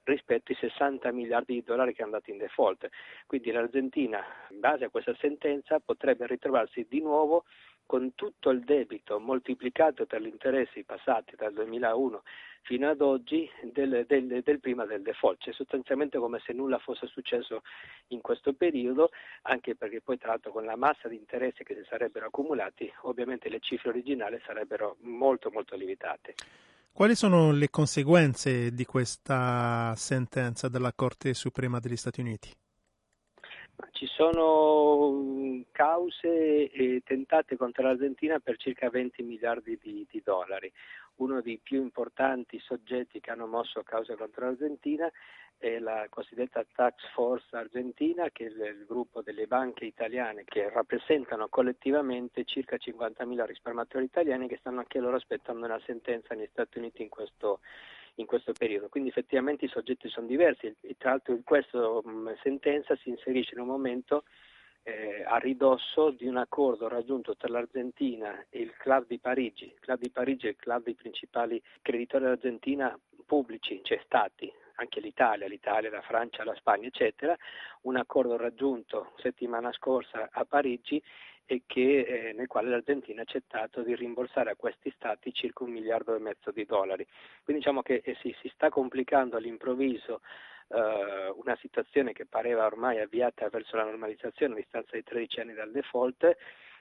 rispetto 0.05 0.53
ai 0.53 0.59
60 0.59 1.13
miliardi 1.13 1.55
di 1.55 1.63
dollari 1.63 1.95
che 1.95 2.03
è 2.03 2.05
andato 2.05 2.31
in 2.31 2.39
default. 2.39 2.89
Quindi 3.27 3.51
l'Argentina, 3.51 4.25
in 4.51 4.61
base 4.61 4.85
a 4.85 4.89
questa 4.89 5.15
sentenza, 5.21 5.81
potrebbe 5.81 6.27
ritrovarsi 6.27 6.87
di 6.89 7.01
nuovo 7.01 7.45
con 7.89 8.15
tutto 8.15 8.51
il 8.51 8.61
debito 8.65 9.19
moltiplicato 9.19 10.05
per 10.05 10.21
gli 10.21 10.27
interessi 10.27 10.85
passati 10.85 11.35
dal 11.37 11.55
2001 11.55 12.23
fino 12.61 12.87
ad 12.87 13.01
oggi 13.01 13.49
del, 13.63 14.05
del, 14.07 14.43
del, 14.43 14.61
prima 14.61 14.85
del 14.85 15.01
default, 15.01 15.41
cioè 15.41 15.55
sostanzialmente 15.55 16.19
come 16.19 16.39
se 16.45 16.53
nulla 16.53 16.77
fosse 16.79 17.07
successo 17.07 17.63
in 18.09 18.21
questo 18.21 18.53
periodo, 18.53 19.09
anche 19.43 19.75
perché 19.75 20.03
poi 20.03 20.19
tra 20.19 20.29
l'altro 20.29 20.53
con 20.53 20.67
la 20.67 20.77
massa 20.77 21.09
di 21.09 21.17
interessi 21.17 21.65
che 21.65 21.75
si 21.77 21.87
sarebbero 21.89 22.27
accumulati, 22.27 22.93
ovviamente 23.05 23.49
le 23.49 23.61
cifre 23.61 23.89
originali 23.89 24.39
sarebbero 24.45 24.97
molto 25.01 25.51
molto 25.51 25.75
limitate. 25.75 26.35
Quali 26.93 27.15
sono 27.15 27.53
le 27.53 27.71
conseguenze 27.71 28.71
di 28.71 28.85
questa 28.85 29.95
sentenza 29.97 30.69
della 30.69 30.93
Corte 30.93 31.33
Suprema 31.33 31.79
degli 31.79 31.97
Stati 31.97 32.21
Uniti? 32.21 32.55
Ci 33.93 34.07
sono 34.07 35.11
mm, 35.13 35.61
cause 35.73 37.03
tentate 37.05 37.57
contro 37.57 37.85
l'Argentina 37.85 38.39
per 38.39 38.57
circa 38.57 38.91
20 38.91 39.23
miliardi 39.23 39.79
di, 39.81 40.07
di, 40.11 40.23
dollari. 40.23 40.73
Uno 41.17 41.41
dei 41.41 41.59
più 41.63 41.83
importanti 41.83 42.59
soggetti 42.61 43.21
che 43.21 43.31
hanno 43.31 43.47
mosso 43.47 43.83
cause 43.83 44.17
contro 44.17 44.47
l'Argentina 44.47 45.11
è 45.59 45.79
la 45.81 46.07
cosiddetta 46.09 46.65
Tax 46.73 46.95
Force 47.13 47.57
Argentina, 47.57 48.31
che 48.31 48.47
è 48.47 48.49
il 48.49 48.85
gruppo 48.87 49.23
delle 49.23 49.47
banche 49.47 49.85
italiane 49.85 50.45
che 50.45 50.71
rappresentano 50.71 51.49
collettivamente 51.49 52.45
circa 52.45 52.77
50.000 52.77 53.45
risparmiatori 53.45 54.05
italiani 54.05 54.47
che 54.47 54.59
stanno 54.59 54.79
anche 54.79 55.01
loro 55.01 55.17
aspettando 55.17 55.67
una 55.67 55.81
sentenza 55.85 56.35
negli 56.35 56.49
Stati 56.53 56.79
Uniti 56.79 57.03
in 57.03 57.09
questo, 57.09 57.61
in 58.19 58.27
questo 58.27 58.53
periodo. 58.53 58.89
Quindi 58.89 59.09
effettivamente 59.09 59.65
i 59.65 59.69
soggetti 59.69 60.09
sono 60.09 60.27
diversi 60.27 60.75
e 60.81 60.97
tra 60.97 61.11
l'altro 61.11 61.39
questa 61.45 61.79
sentenza 62.43 62.97
si 62.97 63.09
inserisce 63.09 63.55
in 63.55 63.61
un 63.61 63.69
momento 63.69 64.25
eh, 64.83 65.23
a 65.27 65.37
ridosso 65.37 66.11
di 66.11 66.27
un 66.27 66.37
accordo 66.37 66.89
raggiunto 66.89 67.37
tra 67.37 67.49
l'Argentina 67.49 68.45
e 68.49 68.61
il 68.61 68.75
Club 68.77 69.07
di 69.07 69.19
Parigi. 69.19 69.65
Il 69.65 69.81
Club 69.81 70.01
di 70.01 70.11
Parigi 70.11 70.47
è 70.47 70.51
il 70.51 70.57
club 70.57 70.85
dei 70.85 70.95
principali 70.95 71.63
creditori 71.83 72.25
dell'Argentina 72.25 72.99
pubblici, 73.27 73.81
cioè 73.83 74.01
stati, 74.05 74.51
anche 74.77 75.01
l'Italia, 75.01 75.47
l'Italia, 75.47 75.91
la 75.91 76.01
Francia, 76.01 76.45
la 76.45 76.55
Spagna, 76.55 76.87
eccetera, 76.87 77.37
un 77.83 77.97
accordo 77.97 78.37
raggiunto 78.37 79.13
settimana 79.19 79.73
scorsa 79.73 80.29
a 80.33 80.45
Parigi 80.45 81.03
e 81.51 81.63
che, 81.65 82.01
eh, 82.01 82.33
nel 82.35 82.47
quale 82.47 82.69
l'Argentina 82.69 83.21
ha 83.21 83.23
accettato 83.23 83.81
di 83.81 83.95
rimborsare 83.95 84.51
a 84.51 84.55
questi 84.55 84.93
stati 84.95 85.33
circa 85.33 85.65
un 85.65 85.71
miliardo 85.71 86.15
e 86.15 86.19
mezzo 86.19 86.51
di 86.51 86.67
dollari. 86.67 87.07
Quindi 87.43 87.63
diciamo 87.63 87.81
che 87.81 88.03
eh, 88.05 88.15
si, 88.21 88.37
si, 88.43 88.51
sta 88.53 88.69
complicando 88.69 89.39
all'improvviso 89.39 90.21
eh, 90.69 91.33
una 91.37 91.57
situazione 91.57 92.13
che 92.13 92.27
pareva 92.27 92.67
ormai 92.67 93.01
avviata 93.01 93.49
verso 93.49 93.77
la 93.77 93.85
normalizzazione 93.85 94.53
a 94.53 94.57
distanza 94.57 94.95
di 94.95 95.03
13 95.03 95.41
anni 95.41 95.55
dal 95.55 95.71
default 95.71 96.37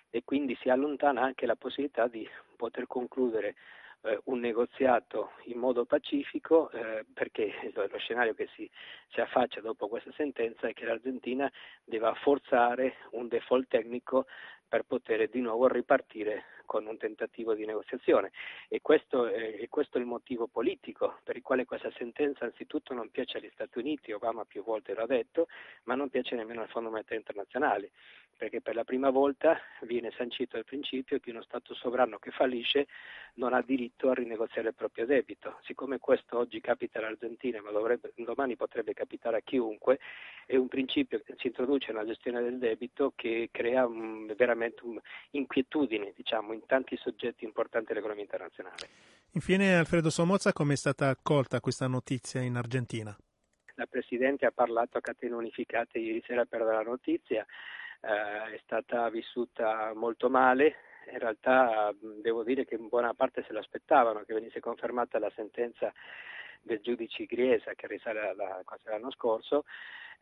e 0.09 0.23
quindi 0.25 0.57
si 0.59 0.67
allontana 0.67 1.21
anche 1.21 1.45
la 1.45 1.55
possibilità 1.55 2.07
di 2.07 2.27
poter 2.57 2.87
concludere 2.87 3.55
eh, 4.01 4.19
un 4.25 4.39
negoziato 4.39 5.31
in 5.45 5.57
modo 5.57 5.85
pacifico 5.85 6.69
eh, 6.71 7.05
perché 7.13 7.71
lo, 7.73 7.87
lo, 7.87 7.97
scenario 7.97 8.33
che 8.33 8.47
si, 8.55 8.69
si, 9.09 9.21
affaccia 9.21 9.61
dopo 9.61 9.87
questa 9.87 10.11
sentenza 10.13 10.67
è 10.67 10.73
che 10.73 10.85
l'Argentina 10.85 11.51
deve 11.83 12.13
forzare 12.21 12.95
un 13.11 13.27
default 13.27 13.67
tecnico 13.67 14.25
per 14.67 14.83
poter 14.83 15.29
di 15.29 15.39
nuovo 15.39 15.67
ripartire 15.67 16.43
con 16.65 16.85
un 16.85 16.97
tentativo 16.97 17.53
di 17.55 17.65
negoziazione. 17.65 18.31
E 18.67 18.81
questo, 18.81 19.25
è, 19.25 19.57
e 19.59 19.67
questo 19.69 19.97
è 19.97 20.01
il 20.01 20.05
motivo 20.05 20.47
politico 20.47 21.19
per 21.23 21.37
il 21.37 21.41
quale 21.41 21.65
questa 21.65 21.89
sentenza 21.95 22.45
anzitutto 22.45 22.93
non 22.93 23.09
piace 23.09 23.37
agli 23.37 23.49
Stati 23.53 23.79
Uniti, 23.79 24.11
Obama 24.11 24.43
più 24.43 24.63
volte 24.63 24.93
l'ha 24.93 25.05
detto, 25.05 25.47
ma 25.83 25.95
non 25.95 26.09
piace 26.09 26.35
nemmeno 26.35 26.61
al 26.61 26.67
Fondo 26.67 26.89
Monetario 26.89 27.19
Internazionale, 27.19 27.91
perché 28.37 28.61
per 28.61 28.75
la 28.75 28.83
prima 28.83 29.09
volta 29.09 29.59
viene 29.81 30.11
sancito 30.15 30.57
il 30.57 30.63
principio 30.63 31.19
che 31.19 31.31
uno 31.31 31.41
Stato 31.41 31.73
sovrano 31.73 32.19
che 32.19 32.31
fallisce 32.31 32.87
non 33.33 33.53
ha 33.53 33.61
diritto 33.61 34.09
a 34.09 34.13
rinegoziare 34.13 34.69
il 34.69 34.73
proprio 34.75 35.05
debito. 35.05 35.59
Siccome 35.63 35.99
questo 35.99 36.37
oggi 36.37 36.61
capita 36.61 36.99
all'Argentina, 36.99 37.61
ma 37.61 37.71
dovrebbe, 37.71 38.13
domani 38.15 38.55
potrebbe 38.55 38.93
capitare 38.93 39.37
a 39.37 39.41
chiunque, 39.41 39.99
è 40.45 40.55
un 40.55 40.67
principio 40.67 41.21
che 41.21 41.35
si 41.37 41.47
introduce 41.47 41.91
nella 41.91 42.05
gestione 42.05 42.41
del 42.41 42.57
debito 42.57 43.13
che 43.15 43.49
crea 43.51 43.85
um, 43.85 44.33
veramente 44.35 44.81
um, 44.83 44.99
inquietudini 45.31 46.13
diciamo, 46.15 46.53
in 46.53 46.65
tanti 46.65 46.95
soggetti 46.97 47.43
importanti 47.43 47.87
dell'economia 47.87 48.23
internazionale. 48.23 48.87
Infine, 49.31 49.75
Alfredo 49.75 50.09
Somozza, 50.09 50.53
come 50.53 50.73
è 50.73 50.77
stata 50.77 51.09
accolta 51.09 51.59
questa 51.59 51.87
notizia 51.87 52.41
in 52.41 52.55
Argentina? 52.55 53.15
La 53.75 53.85
Presidente 53.85 54.45
ha 54.47 54.51
parlato 54.51 54.97
a 54.97 55.01
catene 55.01 55.35
unificate 55.35 55.99
ieri 55.99 56.23
sera 56.25 56.45
per 56.45 56.61
la 56.61 56.81
notizia, 56.81 57.45
eh, 58.01 58.53
è 58.53 58.59
stata 58.63 59.09
vissuta 59.09 59.93
molto 59.93 60.29
male, 60.29 60.75
in 61.11 61.19
realtà 61.19 61.93
devo 62.21 62.43
dire 62.43 62.65
che 62.65 62.75
in 62.75 62.87
buona 62.87 63.13
parte 63.13 63.43
se 63.47 63.53
l'aspettavano 63.53 64.23
che 64.23 64.33
venisse 64.33 64.59
confermata 64.59 65.19
la 65.19 65.31
sentenza 65.35 65.91
del 66.61 66.81
giudice 66.81 67.25
Griesa 67.25 67.73
che 67.73 67.87
risale 67.87 68.27
alla, 68.27 68.61
all'anno 68.83 69.11
scorso, 69.11 69.63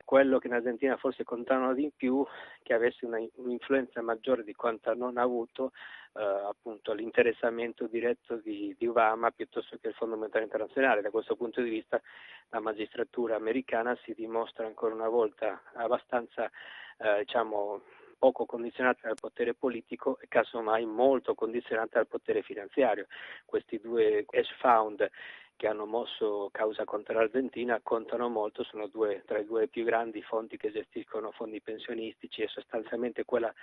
quello 0.03 0.39
che 0.39 0.47
in 0.47 0.53
Argentina 0.53 0.97
forse 0.97 1.23
contano 1.23 1.73
di 1.73 1.91
più 1.95 2.25
che 2.61 2.73
avesse 2.73 3.05
una, 3.05 3.17
un'influenza 3.35 4.01
maggiore 4.01 4.43
di 4.43 4.53
quanto 4.53 4.93
non 4.93 5.17
ha 5.17 5.21
avuto 5.21 5.71
eh, 6.13 6.21
appunto 6.23 6.93
l'interessamento 6.93 7.87
diretto 7.87 8.37
di, 8.37 8.75
di, 8.77 8.87
Obama 8.87 9.31
piuttosto 9.31 9.77
che 9.81 9.89
il 9.89 9.93
Fondo 9.93 10.15
Monetario 10.15 10.45
Internazionale. 10.45 11.01
Da 11.01 11.09
questo 11.09 11.35
punto 11.35 11.61
di 11.61 11.69
vista 11.69 12.01
la 12.49 12.59
magistratura 12.59 13.35
americana 13.35 13.97
si 14.03 14.13
dimostra 14.13 14.65
ancora 14.65 14.93
una 14.93 15.09
volta 15.09 15.61
abbastanza 15.73 16.49
eh, 16.97 17.19
diciamo, 17.19 17.81
poco 18.17 18.45
condizionata 18.45 19.07
dal 19.07 19.17
potere 19.19 19.53
politico 19.53 20.17
e 20.19 20.27
casomai 20.27 20.85
molto 20.85 21.33
condizionata 21.35 21.97
dal 21.97 22.07
potere 22.07 22.41
finanziario. 22.41 23.07
Questi 23.45 23.79
due 23.79 24.25
ex-found 24.29 25.09
che 25.55 25.67
hanno 25.67 25.85
mosso 25.85 26.49
causa 26.51 26.83
contro 26.83 27.13
l'Argentina 27.13 27.79
contano 27.81 28.29
molto, 28.29 28.63
sono 28.63 28.87
due, 28.87 29.23
tra 29.25 29.39
i 29.39 29.45
due 29.45 29.67
più 29.67 29.83
grandi 29.83 30.21
fondi 30.21 30.57
che 30.57 30.71
gestiscono 30.71 31.31
fondi 31.31 31.61
pensionistici 31.61 32.41
e 32.41 32.47
sostanzialmente 32.47 33.25
quella, 33.25 33.53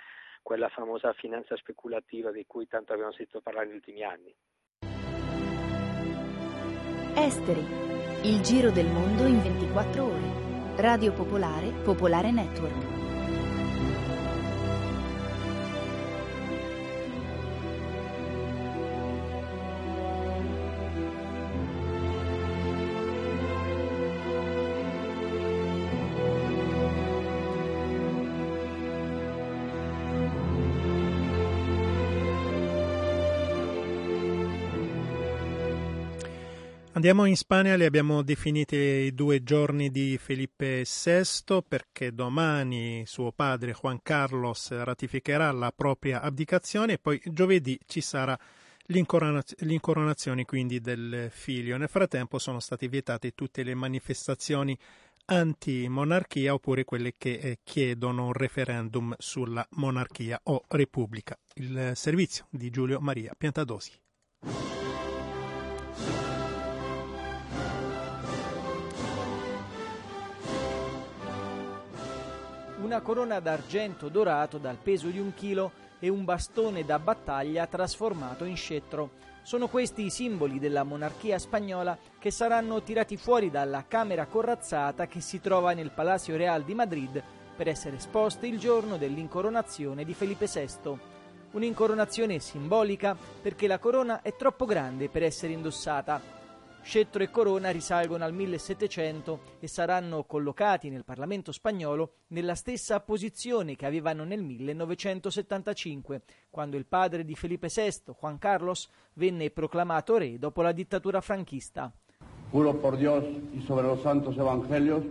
quella 0.41 0.69
famosa 0.69 1.13
finanza 1.13 1.55
speculativa 1.55 2.31
di 2.31 2.45
cui 2.45 2.67
tanto 2.67 2.93
abbiamo 2.93 3.11
sentito 3.11 3.41
parlare 3.41 3.67
negli 3.67 3.75
ultimi 3.75 4.03
anni. 4.03 4.35
Esteri, 7.15 7.63
il 8.23 8.41
giro 8.41 8.71
del 8.71 8.87
mondo 8.87 9.25
in 9.25 9.41
24 9.41 10.03
ore. 10.03 10.41
Radio 10.77 11.13
Popolare, 11.13 11.71
Popolare 11.83 12.31
Network. 12.31 12.92
Andiamo 37.03 37.27
in 37.27 37.35
Spagna, 37.35 37.75
li 37.75 37.83
abbiamo 37.83 38.21
definiti 38.21 38.77
i 38.77 39.13
due 39.13 39.43
giorni 39.43 39.91
di 39.91 40.17
Felipe 40.17 40.85
VI 40.85 41.61
perché 41.67 42.13
domani 42.13 43.03
suo 43.05 43.33
padre 43.33 43.75
Juan 43.77 43.99
Carlos 44.01 44.71
ratificherà 44.71 45.51
la 45.51 45.73
propria 45.75 46.21
abdicazione 46.21 46.93
e 46.93 46.99
poi 46.99 47.21
giovedì 47.25 47.77
ci 47.87 47.99
sarà 47.99 48.39
l'incoronazione 48.85 50.45
quindi 50.45 50.79
del 50.79 51.27
figlio. 51.29 51.75
Nel 51.75 51.89
frattempo 51.89 52.39
sono 52.39 52.61
state 52.61 52.87
vietate 52.87 53.31
tutte 53.35 53.63
le 53.63 53.75
manifestazioni 53.75 54.79
anti-monarchia 55.25 56.53
oppure 56.53 56.85
quelle 56.85 57.15
che 57.17 57.33
eh, 57.33 57.59
chiedono 57.65 58.27
un 58.27 58.33
referendum 58.33 59.13
sulla 59.17 59.67
monarchia 59.71 60.39
o 60.43 60.63
repubblica. 60.69 61.37
Il 61.55 61.91
servizio 61.95 62.47
di 62.49 62.69
Giulio 62.69 63.01
Maria 63.01 63.33
Piantadosi. 63.37 63.91
Una 72.83 72.99
corona 72.99 73.39
d'argento 73.39 74.09
dorato 74.09 74.57
dal 74.57 74.75
peso 74.75 75.07
di 75.07 75.17
un 75.17 75.33
chilo 75.33 75.71
e 75.99 76.09
un 76.09 76.25
bastone 76.25 76.83
da 76.83 76.99
battaglia 76.99 77.65
trasformato 77.65 78.43
in 78.43 78.57
scettro. 78.57 79.11
Sono 79.41 79.69
questi 79.69 80.03
i 80.05 80.09
simboli 80.09 80.59
della 80.59 80.83
monarchia 80.83 81.39
spagnola 81.39 81.97
che 82.19 82.29
saranno 82.29 82.81
tirati 82.81 83.15
fuori 83.15 83.49
dalla 83.49 83.85
camera 83.87 84.25
corazzata 84.25 85.07
che 85.07 85.21
si 85.21 85.39
trova 85.39 85.71
nel 85.71 85.91
Palacio 85.91 86.35
Real 86.35 86.63
di 86.63 86.73
Madrid 86.73 87.23
per 87.55 87.69
essere 87.69 87.95
esposti 87.95 88.47
il 88.47 88.59
giorno 88.59 88.97
dell'incoronazione 88.97 90.03
di 90.03 90.13
Felipe 90.13 90.47
VI. 90.47 90.97
Un'incoronazione 91.51 92.39
simbolica 92.39 93.15
perché 93.41 93.67
la 93.67 93.79
corona 93.79 94.21
è 94.21 94.35
troppo 94.35 94.65
grande 94.65 95.07
per 95.07 95.23
essere 95.23 95.53
indossata 95.53 96.42
Scettro 96.83 97.23
e 97.23 97.31
corona 97.31 97.71
risalgono 97.71 98.25
al 98.25 98.33
1700 98.33 99.39
e 99.61 99.67
saranno 99.67 100.25
collocati 100.25 100.89
nel 100.89 101.05
Parlamento 101.05 101.53
spagnolo 101.53 102.15
nella 102.27 102.55
stessa 102.55 102.99
posizione 102.99 103.77
che 103.77 103.85
avevano 103.85 104.25
nel 104.25 104.43
1975, 104.43 106.23
quando 106.49 106.75
il 106.75 106.85
padre 106.85 107.23
di 107.23 107.35
Felipe 107.35 107.69
VI, 107.73 108.13
Juan 108.19 108.37
Carlos, 108.37 108.89
venne 109.13 109.49
proclamato 109.49 110.17
re 110.17 110.37
dopo 110.37 110.61
la 110.61 110.73
dittatura 110.73 111.21
franchista. 111.21 111.89
Juro 112.51 112.75
por 112.75 112.97
Dios 112.97 113.23
y 113.53 113.61
sobre 113.61 113.87
los 113.87 114.01
santos 114.01 114.37
evangelios 114.37 115.03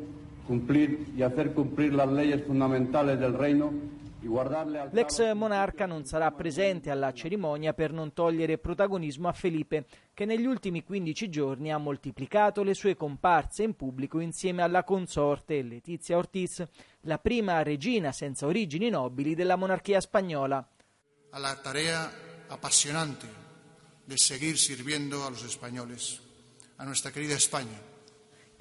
cumplir 0.46 1.08
y 1.16 1.22
hacer 1.22 1.54
cumplir 1.54 1.94
las 1.94 2.12
leyes 2.12 2.44
fundamentales 2.44 3.18
del 3.18 3.32
reino 3.32 3.72
L'ex 4.24 5.32
monarca 5.32 5.84
non 5.84 6.04
sarà 6.04 6.30
presente 6.30 6.90
alla 6.90 7.12
cerimonia 7.12 7.74
per 7.74 7.92
non 7.92 8.12
togliere 8.12 8.56
protagonismo 8.56 9.26
a 9.26 9.32
Felipe, 9.32 9.86
che 10.14 10.24
negli 10.24 10.46
ultimi 10.46 10.84
15 10.84 11.28
giorni 11.28 11.72
ha 11.72 11.78
moltiplicato 11.78 12.62
le 12.62 12.74
sue 12.74 12.94
comparse 12.94 13.64
in 13.64 13.74
pubblico 13.74 14.20
insieme 14.20 14.62
alla 14.62 14.84
consorte 14.84 15.60
Letizia 15.62 16.16
Ortiz, 16.16 16.64
la 17.00 17.18
prima 17.18 17.62
regina 17.64 18.12
senza 18.12 18.46
origini 18.46 18.90
nobili 18.90 19.34
della 19.34 19.56
monarchia 19.56 20.00
spagnola. 20.00 20.64
Alla 21.30 21.56
tarea 21.56 22.08
appassionante 22.46 23.26
di 24.04 24.16
seguir 24.16 24.56
sirviendo 24.56 25.24
a 25.24 25.30
los 25.30 25.44
españoles, 25.44 26.20
a 26.76 26.84
nuestra 26.84 27.10
querida 27.10 27.34
España 27.34 27.90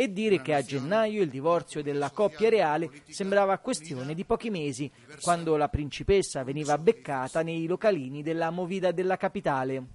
e 0.02 0.12
dire 0.12 0.42
che 0.42 0.56
a 0.56 0.64
gennaio 0.64 1.22
il 1.22 1.30
divorzio 1.30 1.84
della 1.84 2.10
coppia 2.10 2.50
reale 2.50 2.90
sembrava 3.08 3.60
questione 3.60 4.16
di 4.16 4.26
pochi 4.26 4.50
mesi, 4.50 4.92
quando 5.22 5.56
la 5.58 5.70
principessa 5.70 6.44
veniva 6.44 6.80
beccata 6.80 7.44
nei 7.44 7.68
localini 7.68 8.24
della 8.24 8.50
movida 8.50 8.92
della 8.92 9.16
capitale. 9.16 9.86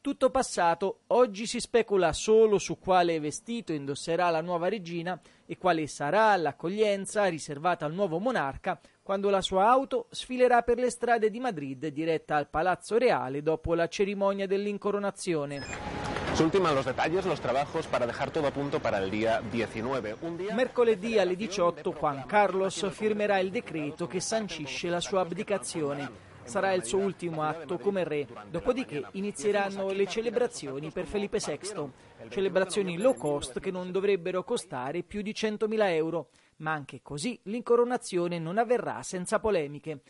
Tutto 0.00 0.30
passato, 0.30 1.00
oggi 1.08 1.46
si 1.46 1.58
specula 1.58 2.12
solo 2.12 2.58
su 2.58 2.78
quale 2.78 3.18
vestito 3.18 3.72
indosserà 3.72 4.30
la 4.30 4.40
nuova 4.40 4.68
regina 4.68 5.20
e 5.44 5.58
quale 5.58 5.88
sarà 5.88 6.36
l'accoglienza 6.36 7.24
riservata 7.24 7.86
al 7.86 7.92
nuovo 7.92 8.20
monarca 8.20 8.80
quando 9.02 9.30
la 9.30 9.40
sua 9.40 9.68
auto 9.68 10.06
sfilerà 10.10 10.62
per 10.62 10.78
le 10.78 10.90
strade 10.90 11.28
di 11.28 11.40
Madrid 11.40 11.88
diretta 11.88 12.36
al 12.36 12.48
Palazzo 12.48 12.98
Reale 12.98 13.42
dopo 13.42 13.74
la 13.74 13.88
cerimonia 13.88 14.46
dell'incoronazione. 14.46 16.09
Se 16.34 16.44
ultiman 16.44 16.74
los 16.74 16.86
detalles, 16.86 17.26
los 17.26 17.40
trabajos 17.40 17.86
para 17.86 18.06
dejar 18.06 18.30
todo 18.30 18.46
a 18.46 18.50
punto 18.50 18.80
para 18.80 18.98
el 18.98 19.10
día 19.10 19.42
19. 19.52 20.16
Un 20.22 20.38
día... 20.38 20.54
Mercoledì 20.54 21.18
alle 21.18 21.36
18 21.36 21.92
Juan 21.92 22.24
Carlos 22.26 22.90
firmerà 22.90 23.38
il 23.40 23.50
decreto 23.50 24.06
che 24.06 24.20
sancisce 24.20 24.88
la 24.88 25.00
sua 25.00 25.20
abdicazione. 25.20 26.28
Sarà 26.44 26.72
il 26.72 26.84
suo 26.84 27.00
ultimo 27.00 27.42
atto 27.42 27.78
come 27.78 28.04
re, 28.04 28.26
dopodiché 28.50 29.04
inizieranno 29.12 29.90
le 29.92 30.06
celebrazioni 30.06 30.90
per 30.90 31.06
Felipe 31.06 31.38
VI, 31.38 31.90
celebrazioni 32.28 32.96
low 32.96 33.14
cost 33.14 33.60
che 33.60 33.70
non 33.70 33.92
dovrebbero 33.92 34.42
costare 34.42 35.02
più 35.02 35.22
di 35.22 35.32
100.000 35.32 35.88
euro, 35.90 36.30
ma 36.56 36.72
anche 36.72 37.00
così 37.02 37.38
l'incoronazione 37.44 38.38
non 38.38 38.56
avverrà 38.58 39.02
senza 39.02 39.38
polemiche. 39.38 40.00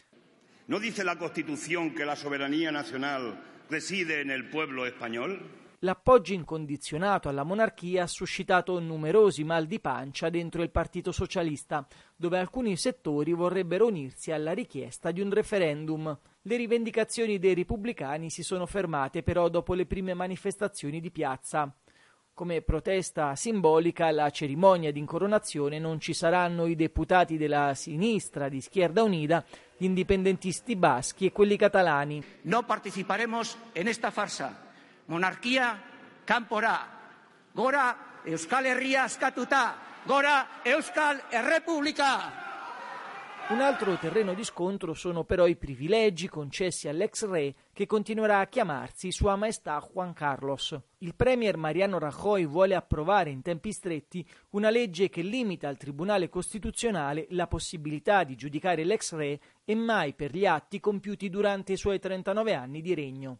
¿No 0.66 0.78
dice 0.78 1.02
la 1.02 1.16
Constitución 1.16 1.92
que 1.92 2.04
la 2.04 2.14
soberanía 2.14 2.70
nacional 2.70 3.36
reside 3.68 4.20
en 4.20 4.30
el 4.30 4.48
pueblo 4.48 4.86
español? 4.86 5.59
L'appoggio 5.82 6.34
incondizionato 6.34 7.30
alla 7.30 7.42
monarchia 7.42 8.02
ha 8.02 8.06
suscitato 8.06 8.78
numerosi 8.78 9.44
mal 9.44 9.64
di 9.64 9.80
pancia 9.80 10.28
dentro 10.28 10.62
il 10.62 10.70
Partito 10.70 11.10
Socialista, 11.10 11.86
dove 12.14 12.38
alcuni 12.38 12.76
settori 12.76 13.32
vorrebbero 13.32 13.86
unirsi 13.86 14.30
alla 14.30 14.52
richiesta 14.52 15.10
di 15.10 15.22
un 15.22 15.30
referendum. 15.30 16.18
Le 16.42 16.56
rivendicazioni 16.56 17.38
dei 17.38 17.54
repubblicani 17.54 18.28
si 18.28 18.42
sono 18.42 18.66
fermate 18.66 19.22
però 19.22 19.48
dopo 19.48 19.72
le 19.72 19.86
prime 19.86 20.12
manifestazioni 20.12 21.00
di 21.00 21.10
piazza. 21.10 21.74
Come 22.34 22.60
protesta 22.60 23.34
simbolica 23.34 24.04
alla 24.04 24.28
cerimonia 24.28 24.92
di 24.92 24.98
incoronazione 24.98 25.78
non 25.78 25.98
ci 25.98 26.12
saranno 26.12 26.66
i 26.66 26.74
deputati 26.74 27.38
della 27.38 27.72
sinistra 27.72 28.50
di 28.50 28.60
Schierda 28.60 29.02
Unida, 29.02 29.42
gli 29.78 29.84
indipendentisti 29.84 30.76
baschi 30.76 31.24
e 31.24 31.32
quelli 31.32 31.56
catalani. 31.56 32.22
No 32.42 32.64
parteciparemos 32.64 33.56
en 33.72 33.88
esta 33.88 34.10
farsa 34.10 34.68
monarkia 35.10 35.76
kanpora, 36.24 36.86
gora 37.52 38.20
Euskal 38.22 38.66
Herria 38.66 39.02
askatuta, 39.02 39.74
gora 40.04 40.62
Euskal 40.62 41.24
Errepublika! 41.30 42.48
Un 43.48 43.60
altro 43.60 43.96
terreno 43.96 44.34
di 44.34 44.44
scontro 44.44 44.94
sono 44.94 45.24
però 45.24 45.48
i 45.48 45.56
privilegi 45.56 46.28
concessi 46.28 46.86
all'ex 46.86 47.28
re 47.28 47.54
che 47.72 47.86
continuerà 47.86 48.38
a 48.38 48.46
chiamarsi 48.46 49.10
Sua 49.10 49.34
Maestà 49.34 49.84
Juan 49.92 50.12
Carlos. 50.12 50.78
Il 50.98 51.16
premier 51.16 51.56
Mariano 51.56 51.98
Rajoy 51.98 52.46
vuole 52.46 52.76
approvare 52.76 53.30
in 53.30 53.42
tempi 53.42 53.72
stretti 53.72 54.24
una 54.50 54.70
legge 54.70 55.08
che 55.08 55.22
limita 55.22 55.66
al 55.66 55.76
Tribunale 55.76 56.28
Costituzionale 56.28 57.26
la 57.30 57.48
possibilità 57.48 58.22
di 58.22 58.36
giudicare 58.36 58.84
l'ex 58.84 59.12
re 59.14 59.40
e 59.64 59.74
mai 59.74 60.14
per 60.14 60.32
gli 60.36 60.46
atti 60.46 60.78
compiuti 60.78 61.28
durante 61.28 61.72
i 61.72 61.76
suoi 61.76 61.98
39 61.98 62.54
anni 62.54 62.80
di 62.80 62.94
regno. 62.94 63.38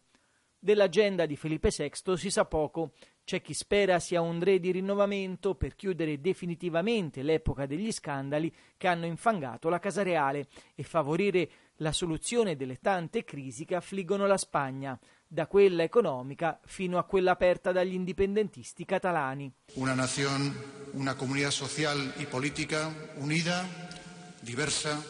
Dell'agenda 0.63 1.25
di 1.25 1.35
Felipe 1.35 1.71
VI 1.75 2.15
si 2.15 2.29
sa 2.29 2.45
poco. 2.45 2.91
C'è 3.23 3.41
chi 3.41 3.55
spera 3.55 3.99
sia 3.99 4.21
un 4.21 4.39
re 4.39 4.59
di 4.59 4.69
rinnovamento 4.69 5.55
per 5.55 5.75
chiudere 5.75 6.21
definitivamente 6.21 7.23
l'epoca 7.23 7.65
degli 7.65 7.91
scandali 7.91 8.53
che 8.77 8.87
hanno 8.87 9.07
infangato 9.07 9.69
la 9.69 9.79
Casa 9.79 10.03
Reale 10.03 10.45
e 10.75 10.83
favorire 10.83 11.49
la 11.77 11.91
soluzione 11.91 12.55
delle 12.55 12.77
tante 12.79 13.23
crisi 13.23 13.65
che 13.65 13.73
affliggono 13.73 14.27
la 14.27 14.37
Spagna, 14.37 14.99
da 15.27 15.47
quella 15.47 15.81
economica 15.81 16.59
fino 16.63 16.99
a 16.99 17.05
quella 17.05 17.31
aperta 17.31 17.71
dagli 17.71 17.95
indipendentisti 17.95 18.85
catalani. 18.85 19.51
Una 19.73 19.95
nación, 19.95 20.55
una 20.91 21.15
comunidad 21.15 21.49
social 21.49 22.13
y 22.19 22.25
política 22.25 22.93
unida, 23.15 23.65
diversa, 24.41 25.03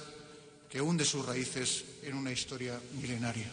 che 0.69 0.79
hunde 0.79 1.03
sus 1.03 1.25
raíces 1.25 1.99
en 2.03 2.15
una 2.15 2.31
historia 2.31 2.79
milenaria. 2.93 3.51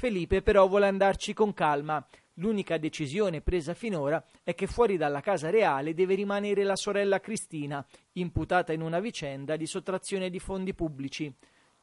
Felipe 0.00 0.42
però 0.42 0.68
vuole 0.68 0.86
andarci 0.86 1.34
con 1.34 1.52
calma. 1.52 2.06
L'unica 2.34 2.78
decisione 2.78 3.40
presa 3.40 3.74
finora 3.74 4.24
è 4.44 4.54
che 4.54 4.68
fuori 4.68 4.96
dalla 4.96 5.20
casa 5.20 5.50
reale 5.50 5.92
deve 5.92 6.14
rimanere 6.14 6.62
la 6.62 6.76
sorella 6.76 7.18
Cristina, 7.18 7.84
imputata 8.12 8.72
in 8.72 8.80
una 8.80 9.00
vicenda 9.00 9.56
di 9.56 9.66
sottrazione 9.66 10.30
di 10.30 10.38
fondi 10.38 10.72
pubblici. 10.72 11.34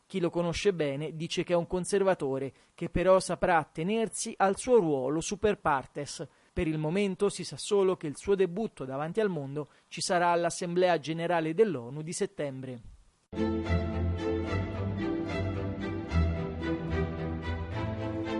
Chi 0.06 0.22
lo 0.22 0.30
conosce 0.30 0.72
bene 0.72 1.14
dice 1.14 1.44
che 1.44 1.52
è 1.52 1.58
un 1.58 1.68
conservatore, 1.68 2.54
che 2.74 2.88
però 2.90 3.20
saprà 3.20 3.58
attenersi 3.58 4.34
al 4.38 4.58
suo 4.58 4.78
ruolo 4.78 5.20
super 5.20 5.60
partes. 5.60 6.26
Per 6.54 6.68
il 6.70 6.78
momento 6.78 7.28
si 7.28 7.44
sa 7.44 7.58
solo 7.58 7.98
che 7.98 8.08
il 8.08 8.16
suo 8.16 8.36
debutto 8.36 8.86
davanti 8.86 9.20
al 9.20 9.28
mondo 9.28 9.72
ci 9.90 10.00
sarà 10.00 10.30
all'Assemblea 10.30 10.98
generale 11.00 11.54
dell'ONU 11.54 12.02
di 12.02 12.14
settembre. 12.14 12.82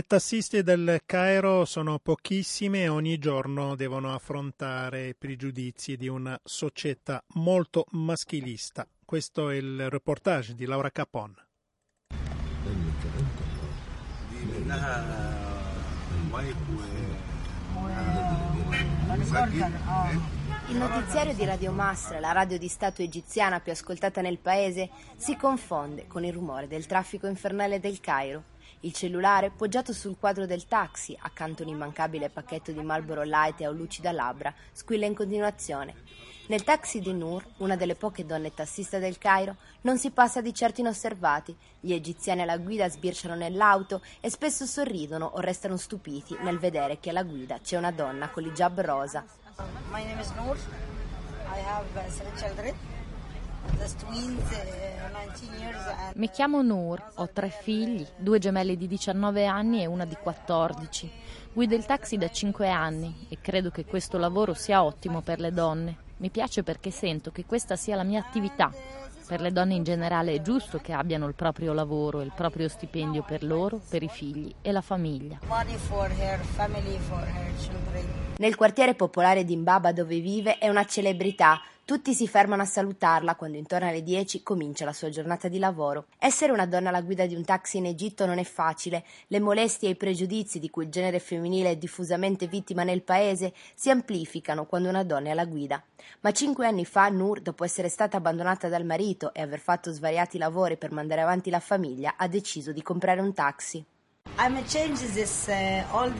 Le 0.00 0.06
tassiste 0.06 0.62
del 0.62 1.02
Cairo 1.04 1.66
sono 1.66 1.98
pochissime 1.98 2.84
e 2.84 2.88
ogni 2.88 3.18
giorno 3.18 3.76
devono 3.76 4.14
affrontare 4.14 5.08
i 5.08 5.14
pregiudizi 5.14 5.98
di 5.98 6.08
una 6.08 6.40
società 6.42 7.22
molto 7.34 7.84
maschilista. 7.90 8.88
Questo 9.04 9.50
è 9.50 9.56
il 9.56 9.90
reportage 9.90 10.54
di 10.54 10.64
Laura 10.64 10.90
Capon. 10.90 11.34
Il 20.68 20.76
notiziario 20.76 21.34
di 21.34 21.44
Radio 21.44 21.72
Masra, 21.72 22.20
la 22.20 22.32
radio 22.32 22.56
di 22.56 22.68
Stato 22.68 23.02
egiziana 23.02 23.60
più 23.60 23.72
ascoltata 23.72 24.22
nel 24.22 24.38
paese, 24.38 24.88
si 25.16 25.36
confonde 25.36 26.06
con 26.06 26.24
il 26.24 26.32
rumore 26.32 26.68
del 26.68 26.86
traffico 26.86 27.26
infernale 27.26 27.80
del 27.80 28.00
Cairo. 28.00 28.44
Il 28.80 28.92
cellulare, 28.92 29.50
poggiato 29.50 29.92
sul 29.92 30.16
quadro 30.18 30.46
del 30.46 30.66
taxi, 30.66 31.16
accanto 31.20 31.62
un 31.62 31.68
immancabile 31.68 32.30
pacchetto 32.30 32.72
di 32.72 32.82
Marlboro 32.82 33.22
Light 33.22 33.60
e 33.60 33.66
a 33.66 33.70
lucida 33.70 34.12
labbra, 34.12 34.54
squilla 34.72 35.06
in 35.06 35.14
continuazione. 35.14 35.94
Nel 36.46 36.64
taxi 36.64 37.00
di 37.00 37.12
Nur, 37.12 37.44
una 37.58 37.76
delle 37.76 37.94
poche 37.94 38.26
donne 38.26 38.52
tassiste 38.52 38.98
del 38.98 39.18
Cairo, 39.18 39.56
non 39.82 39.98
si 39.98 40.10
passa 40.10 40.40
di 40.40 40.52
certo 40.52 40.80
inosservati. 40.80 41.56
Gli 41.78 41.92
egiziani 41.92 42.42
alla 42.42 42.58
guida 42.58 42.88
sbirciano 42.88 43.36
nell'auto 43.36 44.02
e 44.18 44.30
spesso 44.30 44.66
sorridono 44.66 45.26
o 45.26 45.40
restano 45.40 45.76
stupiti 45.76 46.36
nel 46.40 46.58
vedere 46.58 46.98
che 46.98 47.10
alla 47.10 47.22
guida 47.22 47.60
c'è 47.60 47.76
una 47.76 47.92
donna 47.92 48.30
con 48.30 48.42
l'hijab 48.42 48.80
rosa. 48.80 49.24
My 49.90 50.04
name 50.04 50.20
is 50.20 50.30
Noor. 50.32 50.56
I 50.56 51.60
have 51.60 51.86
seven 52.10 52.32
children. 52.34 52.99
Mi 56.14 56.28
chiamo 56.28 56.62
Noor, 56.62 57.12
ho 57.14 57.28
tre 57.32 57.50
figli, 57.50 58.06
due 58.16 58.38
gemelli 58.38 58.76
di 58.76 58.86
19 58.86 59.46
anni 59.46 59.82
e 59.82 59.86
una 59.86 60.04
di 60.04 60.16
14. 60.20 61.10
Guido 61.52 61.74
il 61.74 61.86
taxi 61.86 62.16
da 62.16 62.30
5 62.30 62.68
anni 62.68 63.26
e 63.28 63.38
credo 63.40 63.70
che 63.70 63.84
questo 63.84 64.18
lavoro 64.18 64.54
sia 64.54 64.84
ottimo 64.84 65.20
per 65.20 65.40
le 65.40 65.52
donne. 65.52 65.96
Mi 66.18 66.30
piace 66.30 66.62
perché 66.62 66.90
sento 66.90 67.30
che 67.30 67.46
questa 67.46 67.76
sia 67.76 67.96
la 67.96 68.02
mia 68.04 68.20
attività. 68.20 68.70
Per 69.26 69.40
le 69.40 69.52
donne 69.52 69.74
in 69.74 69.84
generale 69.84 70.34
è 70.34 70.42
giusto 70.42 70.78
che 70.78 70.92
abbiano 70.92 71.26
il 71.28 71.34
proprio 71.34 71.72
lavoro 71.72 72.20
e 72.20 72.24
il 72.24 72.32
proprio 72.34 72.68
stipendio 72.68 73.22
per 73.22 73.44
loro, 73.44 73.80
per 73.88 74.02
i 74.02 74.08
figli 74.08 74.52
e 74.60 74.72
la 74.72 74.80
famiglia. 74.80 75.38
Nel 78.36 78.56
quartiere 78.56 78.94
popolare 78.94 79.44
di 79.44 79.56
Mbaba 79.56 79.92
dove 79.92 80.18
vive 80.18 80.58
è 80.58 80.68
una 80.68 80.84
celebrità. 80.84 81.60
Tutti 81.90 82.14
si 82.14 82.28
fermano 82.28 82.62
a 82.62 82.66
salutarla 82.66 83.34
quando 83.34 83.56
intorno 83.56 83.88
alle 83.88 84.04
10 84.04 84.44
comincia 84.44 84.84
la 84.84 84.92
sua 84.92 85.08
giornata 85.08 85.48
di 85.48 85.58
lavoro. 85.58 86.06
Essere 86.18 86.52
una 86.52 86.64
donna 86.64 86.90
alla 86.90 87.02
guida 87.02 87.26
di 87.26 87.34
un 87.34 87.44
taxi 87.44 87.78
in 87.78 87.86
Egitto 87.86 88.26
non 88.26 88.38
è 88.38 88.44
facile. 88.44 89.04
Le 89.26 89.40
molestie 89.40 89.88
e 89.88 89.90
i 89.90 89.96
pregiudizi 89.96 90.60
di 90.60 90.70
cui 90.70 90.84
il 90.84 90.90
genere 90.90 91.18
femminile 91.18 91.70
è 91.70 91.76
diffusamente 91.76 92.46
vittima 92.46 92.84
nel 92.84 93.02
paese 93.02 93.52
si 93.74 93.90
amplificano 93.90 94.66
quando 94.66 94.88
una 94.88 95.02
donna 95.02 95.26
è 95.26 95.32
alla 95.32 95.46
guida. 95.46 95.82
Ma 96.20 96.30
cinque 96.30 96.64
anni 96.64 96.84
fa 96.84 97.08
Nur, 97.08 97.40
dopo 97.40 97.64
essere 97.64 97.88
stata 97.88 98.18
abbandonata 98.18 98.68
dal 98.68 98.84
marito 98.84 99.34
e 99.34 99.42
aver 99.42 99.58
fatto 99.58 99.90
svariati 99.90 100.38
lavori 100.38 100.76
per 100.76 100.92
mandare 100.92 101.22
avanti 101.22 101.50
la 101.50 101.58
famiglia, 101.58 102.14
ha 102.16 102.28
deciso 102.28 102.70
di 102.70 102.82
comprare 102.82 103.20
un 103.20 103.34
taxi. 103.34 103.84
Uh. 104.40 106.10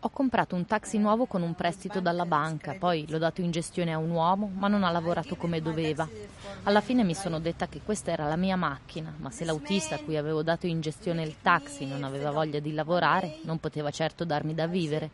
Ho 0.00 0.08
comprato 0.10 0.54
un 0.54 0.64
taxi 0.64 0.98
nuovo 0.98 1.26
con 1.26 1.42
un 1.42 1.54
prestito 1.54 1.98
dalla 1.98 2.24
banca, 2.26 2.76
poi 2.78 3.04
l'ho 3.08 3.18
dato 3.18 3.40
in 3.40 3.50
gestione 3.50 3.92
a 3.92 3.98
un 3.98 4.10
uomo, 4.10 4.52
ma 4.54 4.68
non 4.68 4.84
ha 4.84 4.90
lavorato 4.92 5.34
come 5.34 5.60
doveva. 5.60 6.08
Alla 6.62 6.80
fine 6.80 7.02
mi 7.02 7.14
sono 7.14 7.40
detta 7.40 7.66
che 7.66 7.80
questa 7.84 8.12
era 8.12 8.28
la 8.28 8.36
mia 8.36 8.54
macchina, 8.54 9.12
ma 9.16 9.32
se 9.32 9.44
l'autista 9.44 9.96
a 9.96 9.98
cui 9.98 10.16
avevo 10.16 10.44
dato 10.44 10.68
in 10.68 10.80
gestione 10.80 11.24
il 11.24 11.34
taxi 11.42 11.86
non 11.86 12.04
aveva 12.04 12.30
voglia 12.30 12.60
di 12.60 12.72
lavorare, 12.72 13.38
non 13.42 13.58
poteva 13.58 13.90
certo 13.90 14.24
darmi 14.24 14.54
da 14.54 14.68
vivere. 14.68 15.10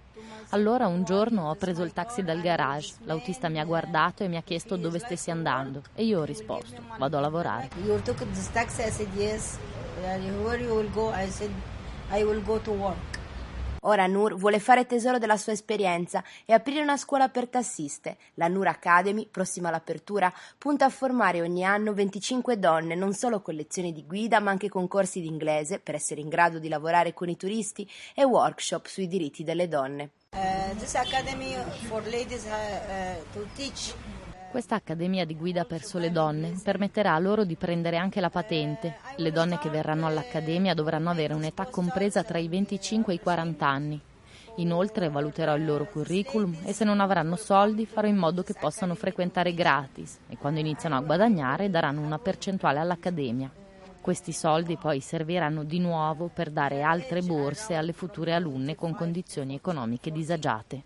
Allora 0.51 0.87
un 0.87 1.05
giorno 1.05 1.49
ho 1.49 1.55
preso 1.55 1.85
il 1.85 1.95
taxi 1.95 2.23
dal 2.23 2.43
garage, 2.43 2.97
l'autista 3.05 3.49
mi 3.49 3.61
ha 3.61 3.65
guardato 3.65 4.25
e 4.25 4.29
mi 4.29 4.37
ha 4.37 4.43
chiesto 4.43 4.77
dove 4.77 4.99
stessi 4.99 5.31
andando 5.31 5.83
e 5.95 6.05
io 6.05 6.21
ho 6.21 6.25
risposto, 6.25 6.83
vado 6.99 7.17
a 7.17 7.21
lavorare. 7.21 7.71
You 7.83 8.01
took 8.03 8.19
this 8.31 8.51
taxi? 8.53 8.83
I 8.83 8.91
said 8.91 9.15
yes. 9.15 9.59
Where 10.03 10.61
you 10.61 10.75
will 10.75 10.91
go? 10.93 11.11
I 11.11 11.29
said 11.31 11.51
I 12.11 12.23
will 12.23 12.43
go 12.43 12.59
to 12.59 12.71
work. 12.73 13.17
Ora 13.87 14.07
Nur 14.07 14.35
vuole 14.35 14.59
fare 14.59 14.85
tesoro 14.85 15.19
della 15.19 15.37
sua 15.37 15.53
esperienza 15.53 16.23
e 16.45 16.53
aprire 16.53 16.83
una 16.83 16.97
scuola 16.97 17.29
per 17.29 17.47
tassiste. 17.49 18.17
La 18.35 18.49
Nur 18.49 18.67
Academy, 18.67 19.29
prossima 19.31 19.69
all'apertura, 19.69 20.33
punta 20.59 20.87
a 20.87 20.89
formare 20.89 21.41
ogni 21.41 21.65
anno 21.65 21.95
25 21.95 22.59
donne, 22.59 22.97
non 22.97 23.13
solo 23.13 23.41
con 23.41 23.55
lezioni 23.55 23.93
di 23.93 24.05
guida, 24.05 24.41
ma 24.41 24.51
anche 24.51 24.69
con 24.69 24.89
corsi 24.89 25.21
di 25.21 25.29
inglese 25.29 25.79
per 25.79 25.95
essere 25.95 26.21
in 26.21 26.29
grado 26.29 26.59
di 26.59 26.69
lavorare 26.69 27.15
con 27.15 27.29
i 27.29 27.37
turisti 27.37 27.89
e 28.15 28.25
workshop 28.25 28.87
sui 28.87 29.07
diritti 29.07 29.45
delle 29.45 29.69
donne. 29.69 30.11
Uh, 30.33 30.77
this 30.79 30.97
academy 30.97 31.55
for 31.89 32.03
ladies 32.11 32.45
uh, 32.45 32.51
uh, 32.51 33.23
to 33.33 33.47
teach 33.55 33.95
Questa 34.57 34.77
accademia 34.77 35.27
di 35.27 35.37
guida 35.37 35.67
per 35.67 35.85
sole 35.85 36.11
donne 36.11 36.59
permetterà 36.65 37.19
loro 37.19 37.45
di 37.45 37.57
prendere 37.57 37.99
anche 37.99 38.23
la 38.23 38.31
patente. 38.31 38.97
Le 39.17 39.31
donne 39.31 39.59
che 39.59 39.69
verranno 39.69 40.07
all'accademia 40.07 40.73
dovranno 40.73 41.11
avere 41.11 41.35
un'età 41.35 41.67
compresa 41.67 42.23
tra 42.23 42.39
i 42.39 42.49
25 42.49 43.13
e 43.13 43.17
i 43.17 43.21
40 43.21 43.67
anni. 43.67 44.01
Inoltre 44.55 45.11
valuterò 45.11 45.55
il 45.57 45.67
loro 45.67 45.85
curriculum 45.85 46.57
e 46.65 46.73
se 46.73 46.85
non 46.85 47.01
avranno 47.01 47.37
soldi 47.37 47.85
farò 47.85 48.09
in 48.09 48.17
modo 48.17 48.43
che 48.43 48.55
possano 48.59 48.95
frequentare 48.95 49.53
gratis 49.53 50.21
e 50.27 50.39
quando 50.39 50.59
iniziano 50.59 50.97
a 50.97 51.03
guadagnare 51.03 51.69
daranno 51.69 52.01
una 52.01 52.19
percentuale 52.19 52.79
all'accademia. 52.79 53.51
Questi 54.07 54.31
soldi 54.31 54.77
poi 54.77 55.01
serviranno 55.01 55.65
di 55.65 55.81
nuovo 55.81 56.31
per 56.33 56.51
dare 56.53 56.83
altre 56.83 57.23
borse 57.23 57.75
alle 57.75 57.93
future 57.93 58.35
alunne 58.35 58.77
con 58.77 58.95
condizioni 58.95 59.57
economiche 59.57 60.13
disagiate. 60.13 60.83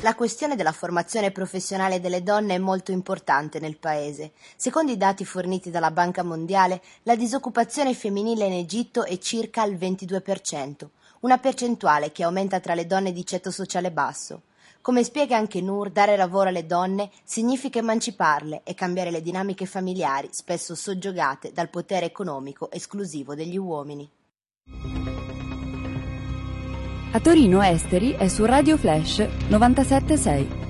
La 0.00 0.14
questione 0.14 0.56
della 0.56 0.72
formazione 0.72 1.32
professionale 1.32 2.00
delle 2.00 2.22
donne 2.22 2.54
è 2.54 2.58
molto 2.58 2.92
importante 2.92 3.60
nel 3.60 3.76
paese. 3.76 4.32
Secondo 4.56 4.90
i 4.90 4.96
dati 4.96 5.26
forniti 5.26 5.68
dalla 5.68 5.90
Banca 5.90 6.22
Mondiale, 6.22 6.80
la 7.02 7.14
disoccupazione 7.14 7.92
femminile 7.92 8.46
in 8.46 8.54
Egitto 8.54 9.04
è 9.04 9.18
circa 9.18 9.60
al 9.60 9.74
22%, 9.74 10.88
una 11.20 11.36
percentuale 11.36 12.10
che 12.10 12.22
aumenta 12.22 12.58
tra 12.58 12.72
le 12.72 12.86
donne 12.86 13.12
di 13.12 13.26
ceto 13.26 13.50
sociale 13.50 13.92
basso. 13.92 14.44
Come 14.86 15.02
spiega 15.02 15.36
anche 15.36 15.60
Nur, 15.60 15.90
dare 15.90 16.16
lavoro 16.16 16.48
alle 16.48 16.64
donne 16.64 17.10
significa 17.24 17.80
emanciparle 17.80 18.60
e 18.62 18.74
cambiare 18.74 19.10
le 19.10 19.20
dinamiche 19.20 19.66
familiari, 19.66 20.28
spesso 20.30 20.76
soggiogate 20.76 21.50
dal 21.52 21.68
potere 21.70 22.06
economico 22.06 22.70
esclusivo 22.70 23.34
degli 23.34 23.58
uomini. 23.58 24.08
A 27.10 27.18
Torino 27.18 27.62
Esteri 27.62 28.12
è 28.12 28.28
su 28.28 28.44
Radio 28.44 28.76
Flash 28.76 29.26
976. 29.48 30.65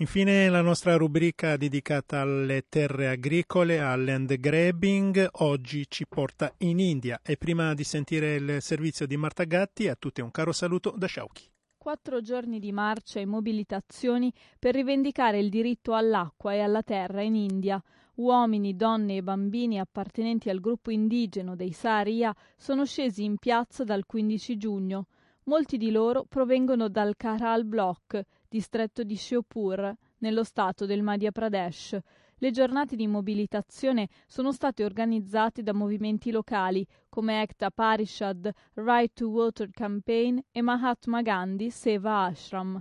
Infine 0.00 0.48
la 0.48 0.60
nostra 0.60 0.94
rubrica 0.96 1.56
dedicata 1.56 2.20
alle 2.20 2.66
terre 2.68 3.08
agricole, 3.08 3.80
al 3.80 4.04
land 4.04 4.32
grabbing, 4.36 5.28
oggi 5.38 5.86
ci 5.88 6.06
porta 6.06 6.54
in 6.58 6.78
India 6.78 7.20
e 7.20 7.36
prima 7.36 7.74
di 7.74 7.82
sentire 7.82 8.36
il 8.36 8.62
servizio 8.62 9.08
di 9.08 9.16
Marta 9.16 9.42
Gatti 9.42 9.88
a 9.88 9.96
tutti 9.96 10.20
un 10.20 10.30
caro 10.30 10.52
saluto 10.52 10.94
da 10.96 11.08
Sciauchi. 11.08 11.50
Quattro 11.76 12.20
giorni 12.20 12.60
di 12.60 12.70
marcia 12.70 13.18
e 13.18 13.26
mobilitazioni 13.26 14.32
per 14.56 14.76
rivendicare 14.76 15.40
il 15.40 15.48
diritto 15.48 15.94
all'acqua 15.94 16.54
e 16.54 16.60
alla 16.60 16.84
terra 16.84 17.22
in 17.22 17.34
India. 17.34 17.82
Uomini, 18.16 18.76
donne 18.76 19.16
e 19.16 19.22
bambini 19.24 19.80
appartenenti 19.80 20.48
al 20.48 20.60
gruppo 20.60 20.92
indigeno 20.92 21.56
dei 21.56 21.72
Saharia 21.72 22.32
sono 22.56 22.84
scesi 22.84 23.24
in 23.24 23.36
piazza 23.36 23.82
dal 23.82 24.06
15 24.06 24.56
giugno. 24.56 25.06
Molti 25.48 25.76
di 25.76 25.90
loro 25.90 26.24
provengono 26.28 26.88
dal 26.88 27.16
Karal 27.16 27.64
Block, 27.64 28.22
distretto 28.48 29.02
di 29.02 29.14
Shiopur, 29.14 29.94
nello 30.18 30.42
stato 30.42 30.86
del 30.86 31.02
Madhya 31.02 31.30
Pradesh. 31.30 31.98
Le 32.40 32.50
giornate 32.50 32.96
di 32.96 33.06
mobilitazione 33.06 34.08
sono 34.26 34.52
state 34.52 34.84
organizzate 34.84 35.62
da 35.62 35.72
movimenti 35.72 36.30
locali 36.30 36.86
come 37.08 37.42
Ekta 37.42 37.70
Parishad, 37.70 38.50
Right 38.74 39.12
to 39.12 39.28
Water 39.28 39.70
Campaign 39.70 40.38
e 40.50 40.62
Mahatma 40.62 41.20
Gandhi 41.22 41.70
Seva 41.70 42.24
Ashram. 42.24 42.80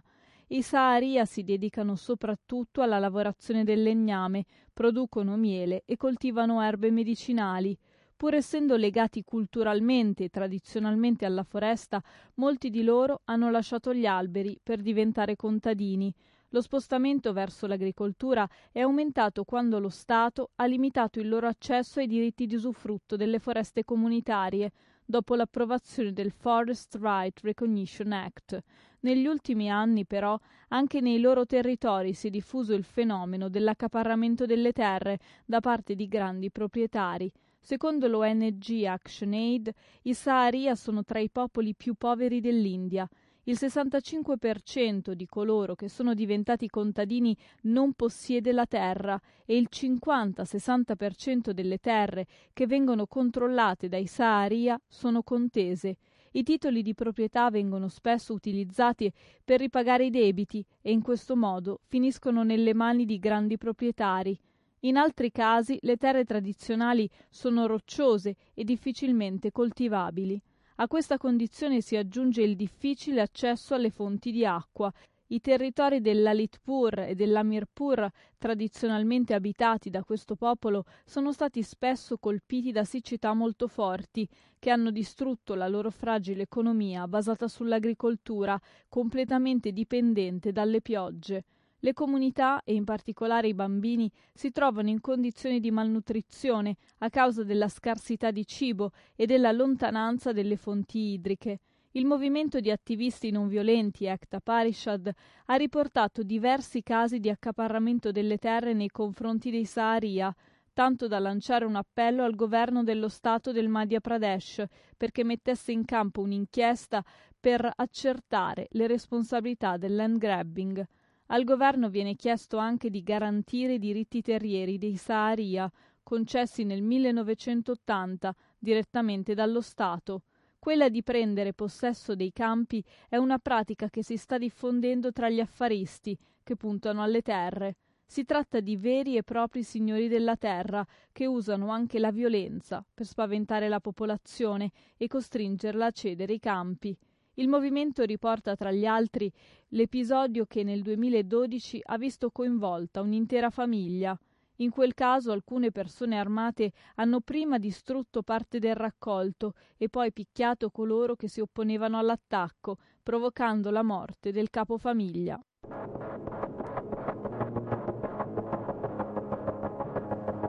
I 0.49 0.61
Saharia 0.61 1.25
si 1.25 1.43
dedicano 1.43 1.95
soprattutto 1.95 2.81
alla 2.81 2.99
lavorazione 2.99 3.63
del 3.63 3.83
legname, 3.83 4.45
producono 4.71 5.35
miele 5.35 5.83
e 5.85 5.97
coltivano 5.97 6.61
erbe 6.61 6.89
medicinali. 6.91 7.77
Pur 8.17 8.33
essendo 8.33 8.77
legati 8.77 9.23
culturalmente 9.23 10.23
e 10.23 10.29
tradizionalmente 10.29 11.23
alla 11.23 11.43
foresta, 11.43 12.01
molti 12.35 12.71
di 12.71 12.81
loro 12.81 13.21
hanno 13.25 13.51
lasciato 13.51 13.93
gli 13.93 14.07
alberi 14.07 14.59
per 14.61 14.81
diventare 14.81 15.35
contadini. 15.35 16.11
Lo 16.49 16.61
spostamento 16.61 17.31
verso 17.31 17.67
l'agricoltura 17.67 18.49
è 18.71 18.79
aumentato 18.79 19.43
quando 19.43 19.77
lo 19.77 19.89
Stato 19.89 20.49
ha 20.55 20.65
limitato 20.65 21.19
il 21.19 21.29
loro 21.29 21.45
accesso 21.45 21.99
ai 21.99 22.07
diritti 22.07 22.47
di 22.47 22.55
usufrutto 22.55 23.17
delle 23.17 23.37
foreste 23.37 23.83
comunitarie, 23.83 24.71
dopo 25.05 25.35
l'approvazione 25.35 26.11
del 26.11 26.31
Forest 26.31 26.97
Right 26.99 27.39
Recognition 27.41 28.13
Act. 28.13 28.59
Negli 29.01 29.27
ultimi 29.27 29.69
anni, 29.69 30.07
però, 30.07 30.39
anche 30.69 31.01
nei 31.01 31.19
loro 31.19 31.45
territori 31.45 32.13
si 32.13 32.27
è 32.27 32.29
diffuso 32.31 32.73
il 32.73 32.83
fenomeno 32.83 33.47
dell'accaparramento 33.47 34.47
delle 34.47 34.71
terre 34.71 35.19
da 35.45 35.59
parte 35.59 35.93
di 35.93 36.07
grandi 36.07 36.49
proprietari. 36.49 37.31
Secondo 37.69 38.07
l'ONG 38.07 38.85
ActionAid, 38.85 39.69
i 40.03 40.13
Saharia 40.13 40.73
sono 40.73 41.03
tra 41.03 41.19
i 41.19 41.29
popoli 41.29 41.75
più 41.75 41.95
poveri 41.95 42.39
dell'India. 42.39 43.05
Il 43.43 43.57
65% 43.59 45.11
di 45.11 45.25
coloro 45.25 45.75
che 45.75 45.89
sono 45.89 46.13
diventati 46.13 46.69
contadini 46.69 47.35
non 47.63 47.91
possiede 47.91 48.53
la 48.53 48.65
terra 48.65 49.19
e 49.45 49.57
il 49.57 49.67
50-60% 49.69 51.49
delle 51.49 51.79
terre 51.79 52.25
che 52.53 52.67
vengono 52.67 53.05
controllate 53.05 53.89
dai 53.89 54.07
Saharia 54.07 54.79
sono 54.87 55.21
contese. 55.21 55.97
I 56.31 56.43
titoli 56.43 56.81
di 56.81 56.93
proprietà 56.93 57.49
vengono 57.49 57.89
spesso 57.89 58.31
utilizzati 58.31 59.11
per 59.43 59.59
ripagare 59.59 60.05
i 60.05 60.09
debiti 60.09 60.65
e 60.81 60.93
in 60.93 61.01
questo 61.01 61.35
modo 61.35 61.81
finiscono 61.87 62.43
nelle 62.43 62.73
mani 62.73 63.03
di 63.03 63.19
grandi 63.19 63.57
proprietari. 63.57 64.39
In 64.81 64.95
altri 64.95 65.31
casi 65.31 65.79
le 65.81 65.97
terre 65.97 66.23
tradizionali 66.23 67.09
sono 67.29 67.65
rocciose 67.65 68.35
e 68.53 68.63
difficilmente 68.63 69.51
coltivabili. 69.51 70.39
A 70.75 70.87
questa 70.87 71.17
condizione 71.17 71.81
si 71.81 71.95
aggiunge 71.95 72.43
il 72.43 72.55
difficile 72.55 73.21
accesso 73.21 73.73
alle 73.73 73.89
fonti 73.89 74.31
di 74.31 74.45
acqua. 74.45 74.93
I 75.29 75.41
territori 75.41 75.99
dell'Alitpur 75.99 76.99
e 76.99 77.15
dell'Amirpur, 77.15 78.07
tradizionalmente 78.37 79.33
abitati 79.33 79.89
da 79.89 80.03
questo 80.03 80.35
popolo, 80.35 80.85
sono 81.03 81.33
stati 81.33 81.63
spesso 81.63 82.17
colpiti 82.17 82.71
da 82.71 82.83
siccità 82.83 83.33
molto 83.33 83.67
forti, 83.67 84.29
che 84.59 84.69
hanno 84.69 84.91
distrutto 84.91 85.55
la 85.55 85.67
loro 85.67 85.89
fragile 85.89 86.43
economia 86.43 87.07
basata 87.07 87.47
sull'agricoltura, 87.47 88.57
completamente 88.87 89.71
dipendente 89.71 90.51
dalle 90.51 90.81
piogge. 90.81 91.43
Le 91.79 91.93
comunità, 91.93 92.63
e 92.63 92.73
in 92.73 92.83
particolare 92.83 93.47
i 93.47 93.53
bambini, 93.53 94.11
si 94.33 94.51
trovano 94.51 94.89
in 94.89 94.99
condizioni 94.99 95.59
di 95.59 95.69
malnutrizione 95.69 96.75
a 96.99 97.09
causa 97.09 97.43
della 97.43 97.67
scarsità 97.67 98.31
di 98.31 98.47
cibo 98.47 98.91
e 99.15 99.27
della 99.27 99.51
lontananza 99.51 100.31
delle 100.31 100.55
fonti 100.55 101.13
idriche. 101.13 101.59
Il 101.91 102.05
movimento 102.05 102.59
di 102.59 102.71
attivisti 102.71 103.31
non 103.31 103.47
violenti 103.47 104.05
Ekta 104.05 104.39
Parishad 104.39 105.11
ha 105.45 105.55
riportato 105.55 106.23
diversi 106.23 106.81
casi 106.83 107.19
di 107.19 107.29
accaparramento 107.29 108.11
delle 108.11 108.37
terre 108.37 108.73
nei 108.73 108.89
confronti 108.89 109.51
dei 109.51 109.65
Saharia, 109.65 110.35
tanto 110.73 111.07
da 111.07 111.17
lanciare 111.17 111.65
un 111.65 111.75
appello 111.75 112.23
al 112.23 112.35
governo 112.35 112.83
dello 112.83 113.07
Stato 113.07 113.51
del 113.51 113.67
Madhya 113.67 113.99
Pradesh 113.99 114.63
perché 114.95 115.23
mettesse 115.23 115.71
in 115.71 115.85
campo 115.85 116.21
un'inchiesta 116.21 117.03
per 117.39 117.67
accertare 117.75 118.67
le 118.71 118.85
responsabilità 118.85 119.77
del 119.77 119.95
land 119.95 120.17
grabbing. 120.19 120.87
Al 121.27 121.43
governo 121.43 121.89
viene 121.89 122.15
chiesto 122.15 122.57
anche 122.57 122.89
di 122.89 123.03
garantire 123.03 123.73
i 123.73 123.79
diritti 123.79 124.21
terrieri 124.21 124.77
dei 124.77 124.95
Saharia, 124.95 125.69
concessi 126.01 126.63
nel 126.63 126.81
1980 126.81 128.33
direttamente 128.57 129.33
dallo 129.33 129.59
Stato. 129.59 130.21
Quella 130.57 130.87
di 130.87 131.03
prendere 131.03 131.53
possesso 131.53 132.15
dei 132.15 132.31
campi 132.31 132.81
è 133.09 133.17
una 133.17 133.39
pratica 133.39 133.89
che 133.89 134.03
si 134.03 134.15
sta 134.15 134.37
diffondendo 134.37 135.11
tra 135.11 135.29
gli 135.29 135.41
affaristi 135.41 136.17
che 136.43 136.55
puntano 136.55 137.03
alle 137.03 137.21
terre. 137.21 137.75
Si 138.05 138.23
tratta 138.23 138.61
di 138.61 138.77
veri 138.77 139.17
e 139.17 139.23
propri 139.23 139.63
signori 139.63 140.07
della 140.07 140.37
terra 140.37 140.85
che 141.11 141.25
usano 141.25 141.71
anche 141.71 141.99
la 141.99 142.11
violenza 142.11 142.85
per 142.93 143.05
spaventare 143.05 143.67
la 143.67 143.81
popolazione 143.81 144.71
e 144.95 145.07
costringerla 145.07 145.87
a 145.87 145.91
cedere 145.91 146.31
i 146.31 146.39
campi. 146.39 146.97
Il 147.39 147.49
movimento 147.49 148.03
riporta 148.03 148.55
tra 148.55 148.71
gli 148.71 148.85
altri 148.85 149.31
l'episodio 149.69 150.45
che 150.47 150.63
nel 150.63 150.81
2012 150.81 151.81
ha 151.83 151.95
visto 151.95 152.31
coinvolta 152.31 153.01
un'intera 153.01 153.51
famiglia. 153.51 154.17
In 154.55 154.71
quel 154.71 154.95
caso 154.95 155.31
alcune 155.31 155.71
persone 155.71 156.17
armate 156.17 156.71
hanno 156.95 157.19
prima 157.19 157.59
distrutto 157.59 158.23
parte 158.23 158.57
del 158.57 158.73
raccolto 158.73 159.53
e 159.77 159.87
poi 159.87 160.11
picchiato 160.11 160.71
coloro 160.71 161.15
che 161.15 161.27
si 161.27 161.39
opponevano 161.39 161.99
all'attacco, 161.99 162.77
provocando 163.03 163.69
la 163.69 163.83
morte 163.83 164.31
del 164.31 164.49
capofamiglia. 164.49 165.39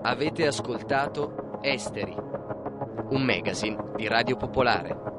Avete 0.01 0.47
ascoltato 0.47 1.61
Esteri, 1.61 2.15
un 3.11 3.23
magazine 3.23 3.93
di 3.95 4.09
Radio 4.09 4.37
Popolare. 4.37 5.18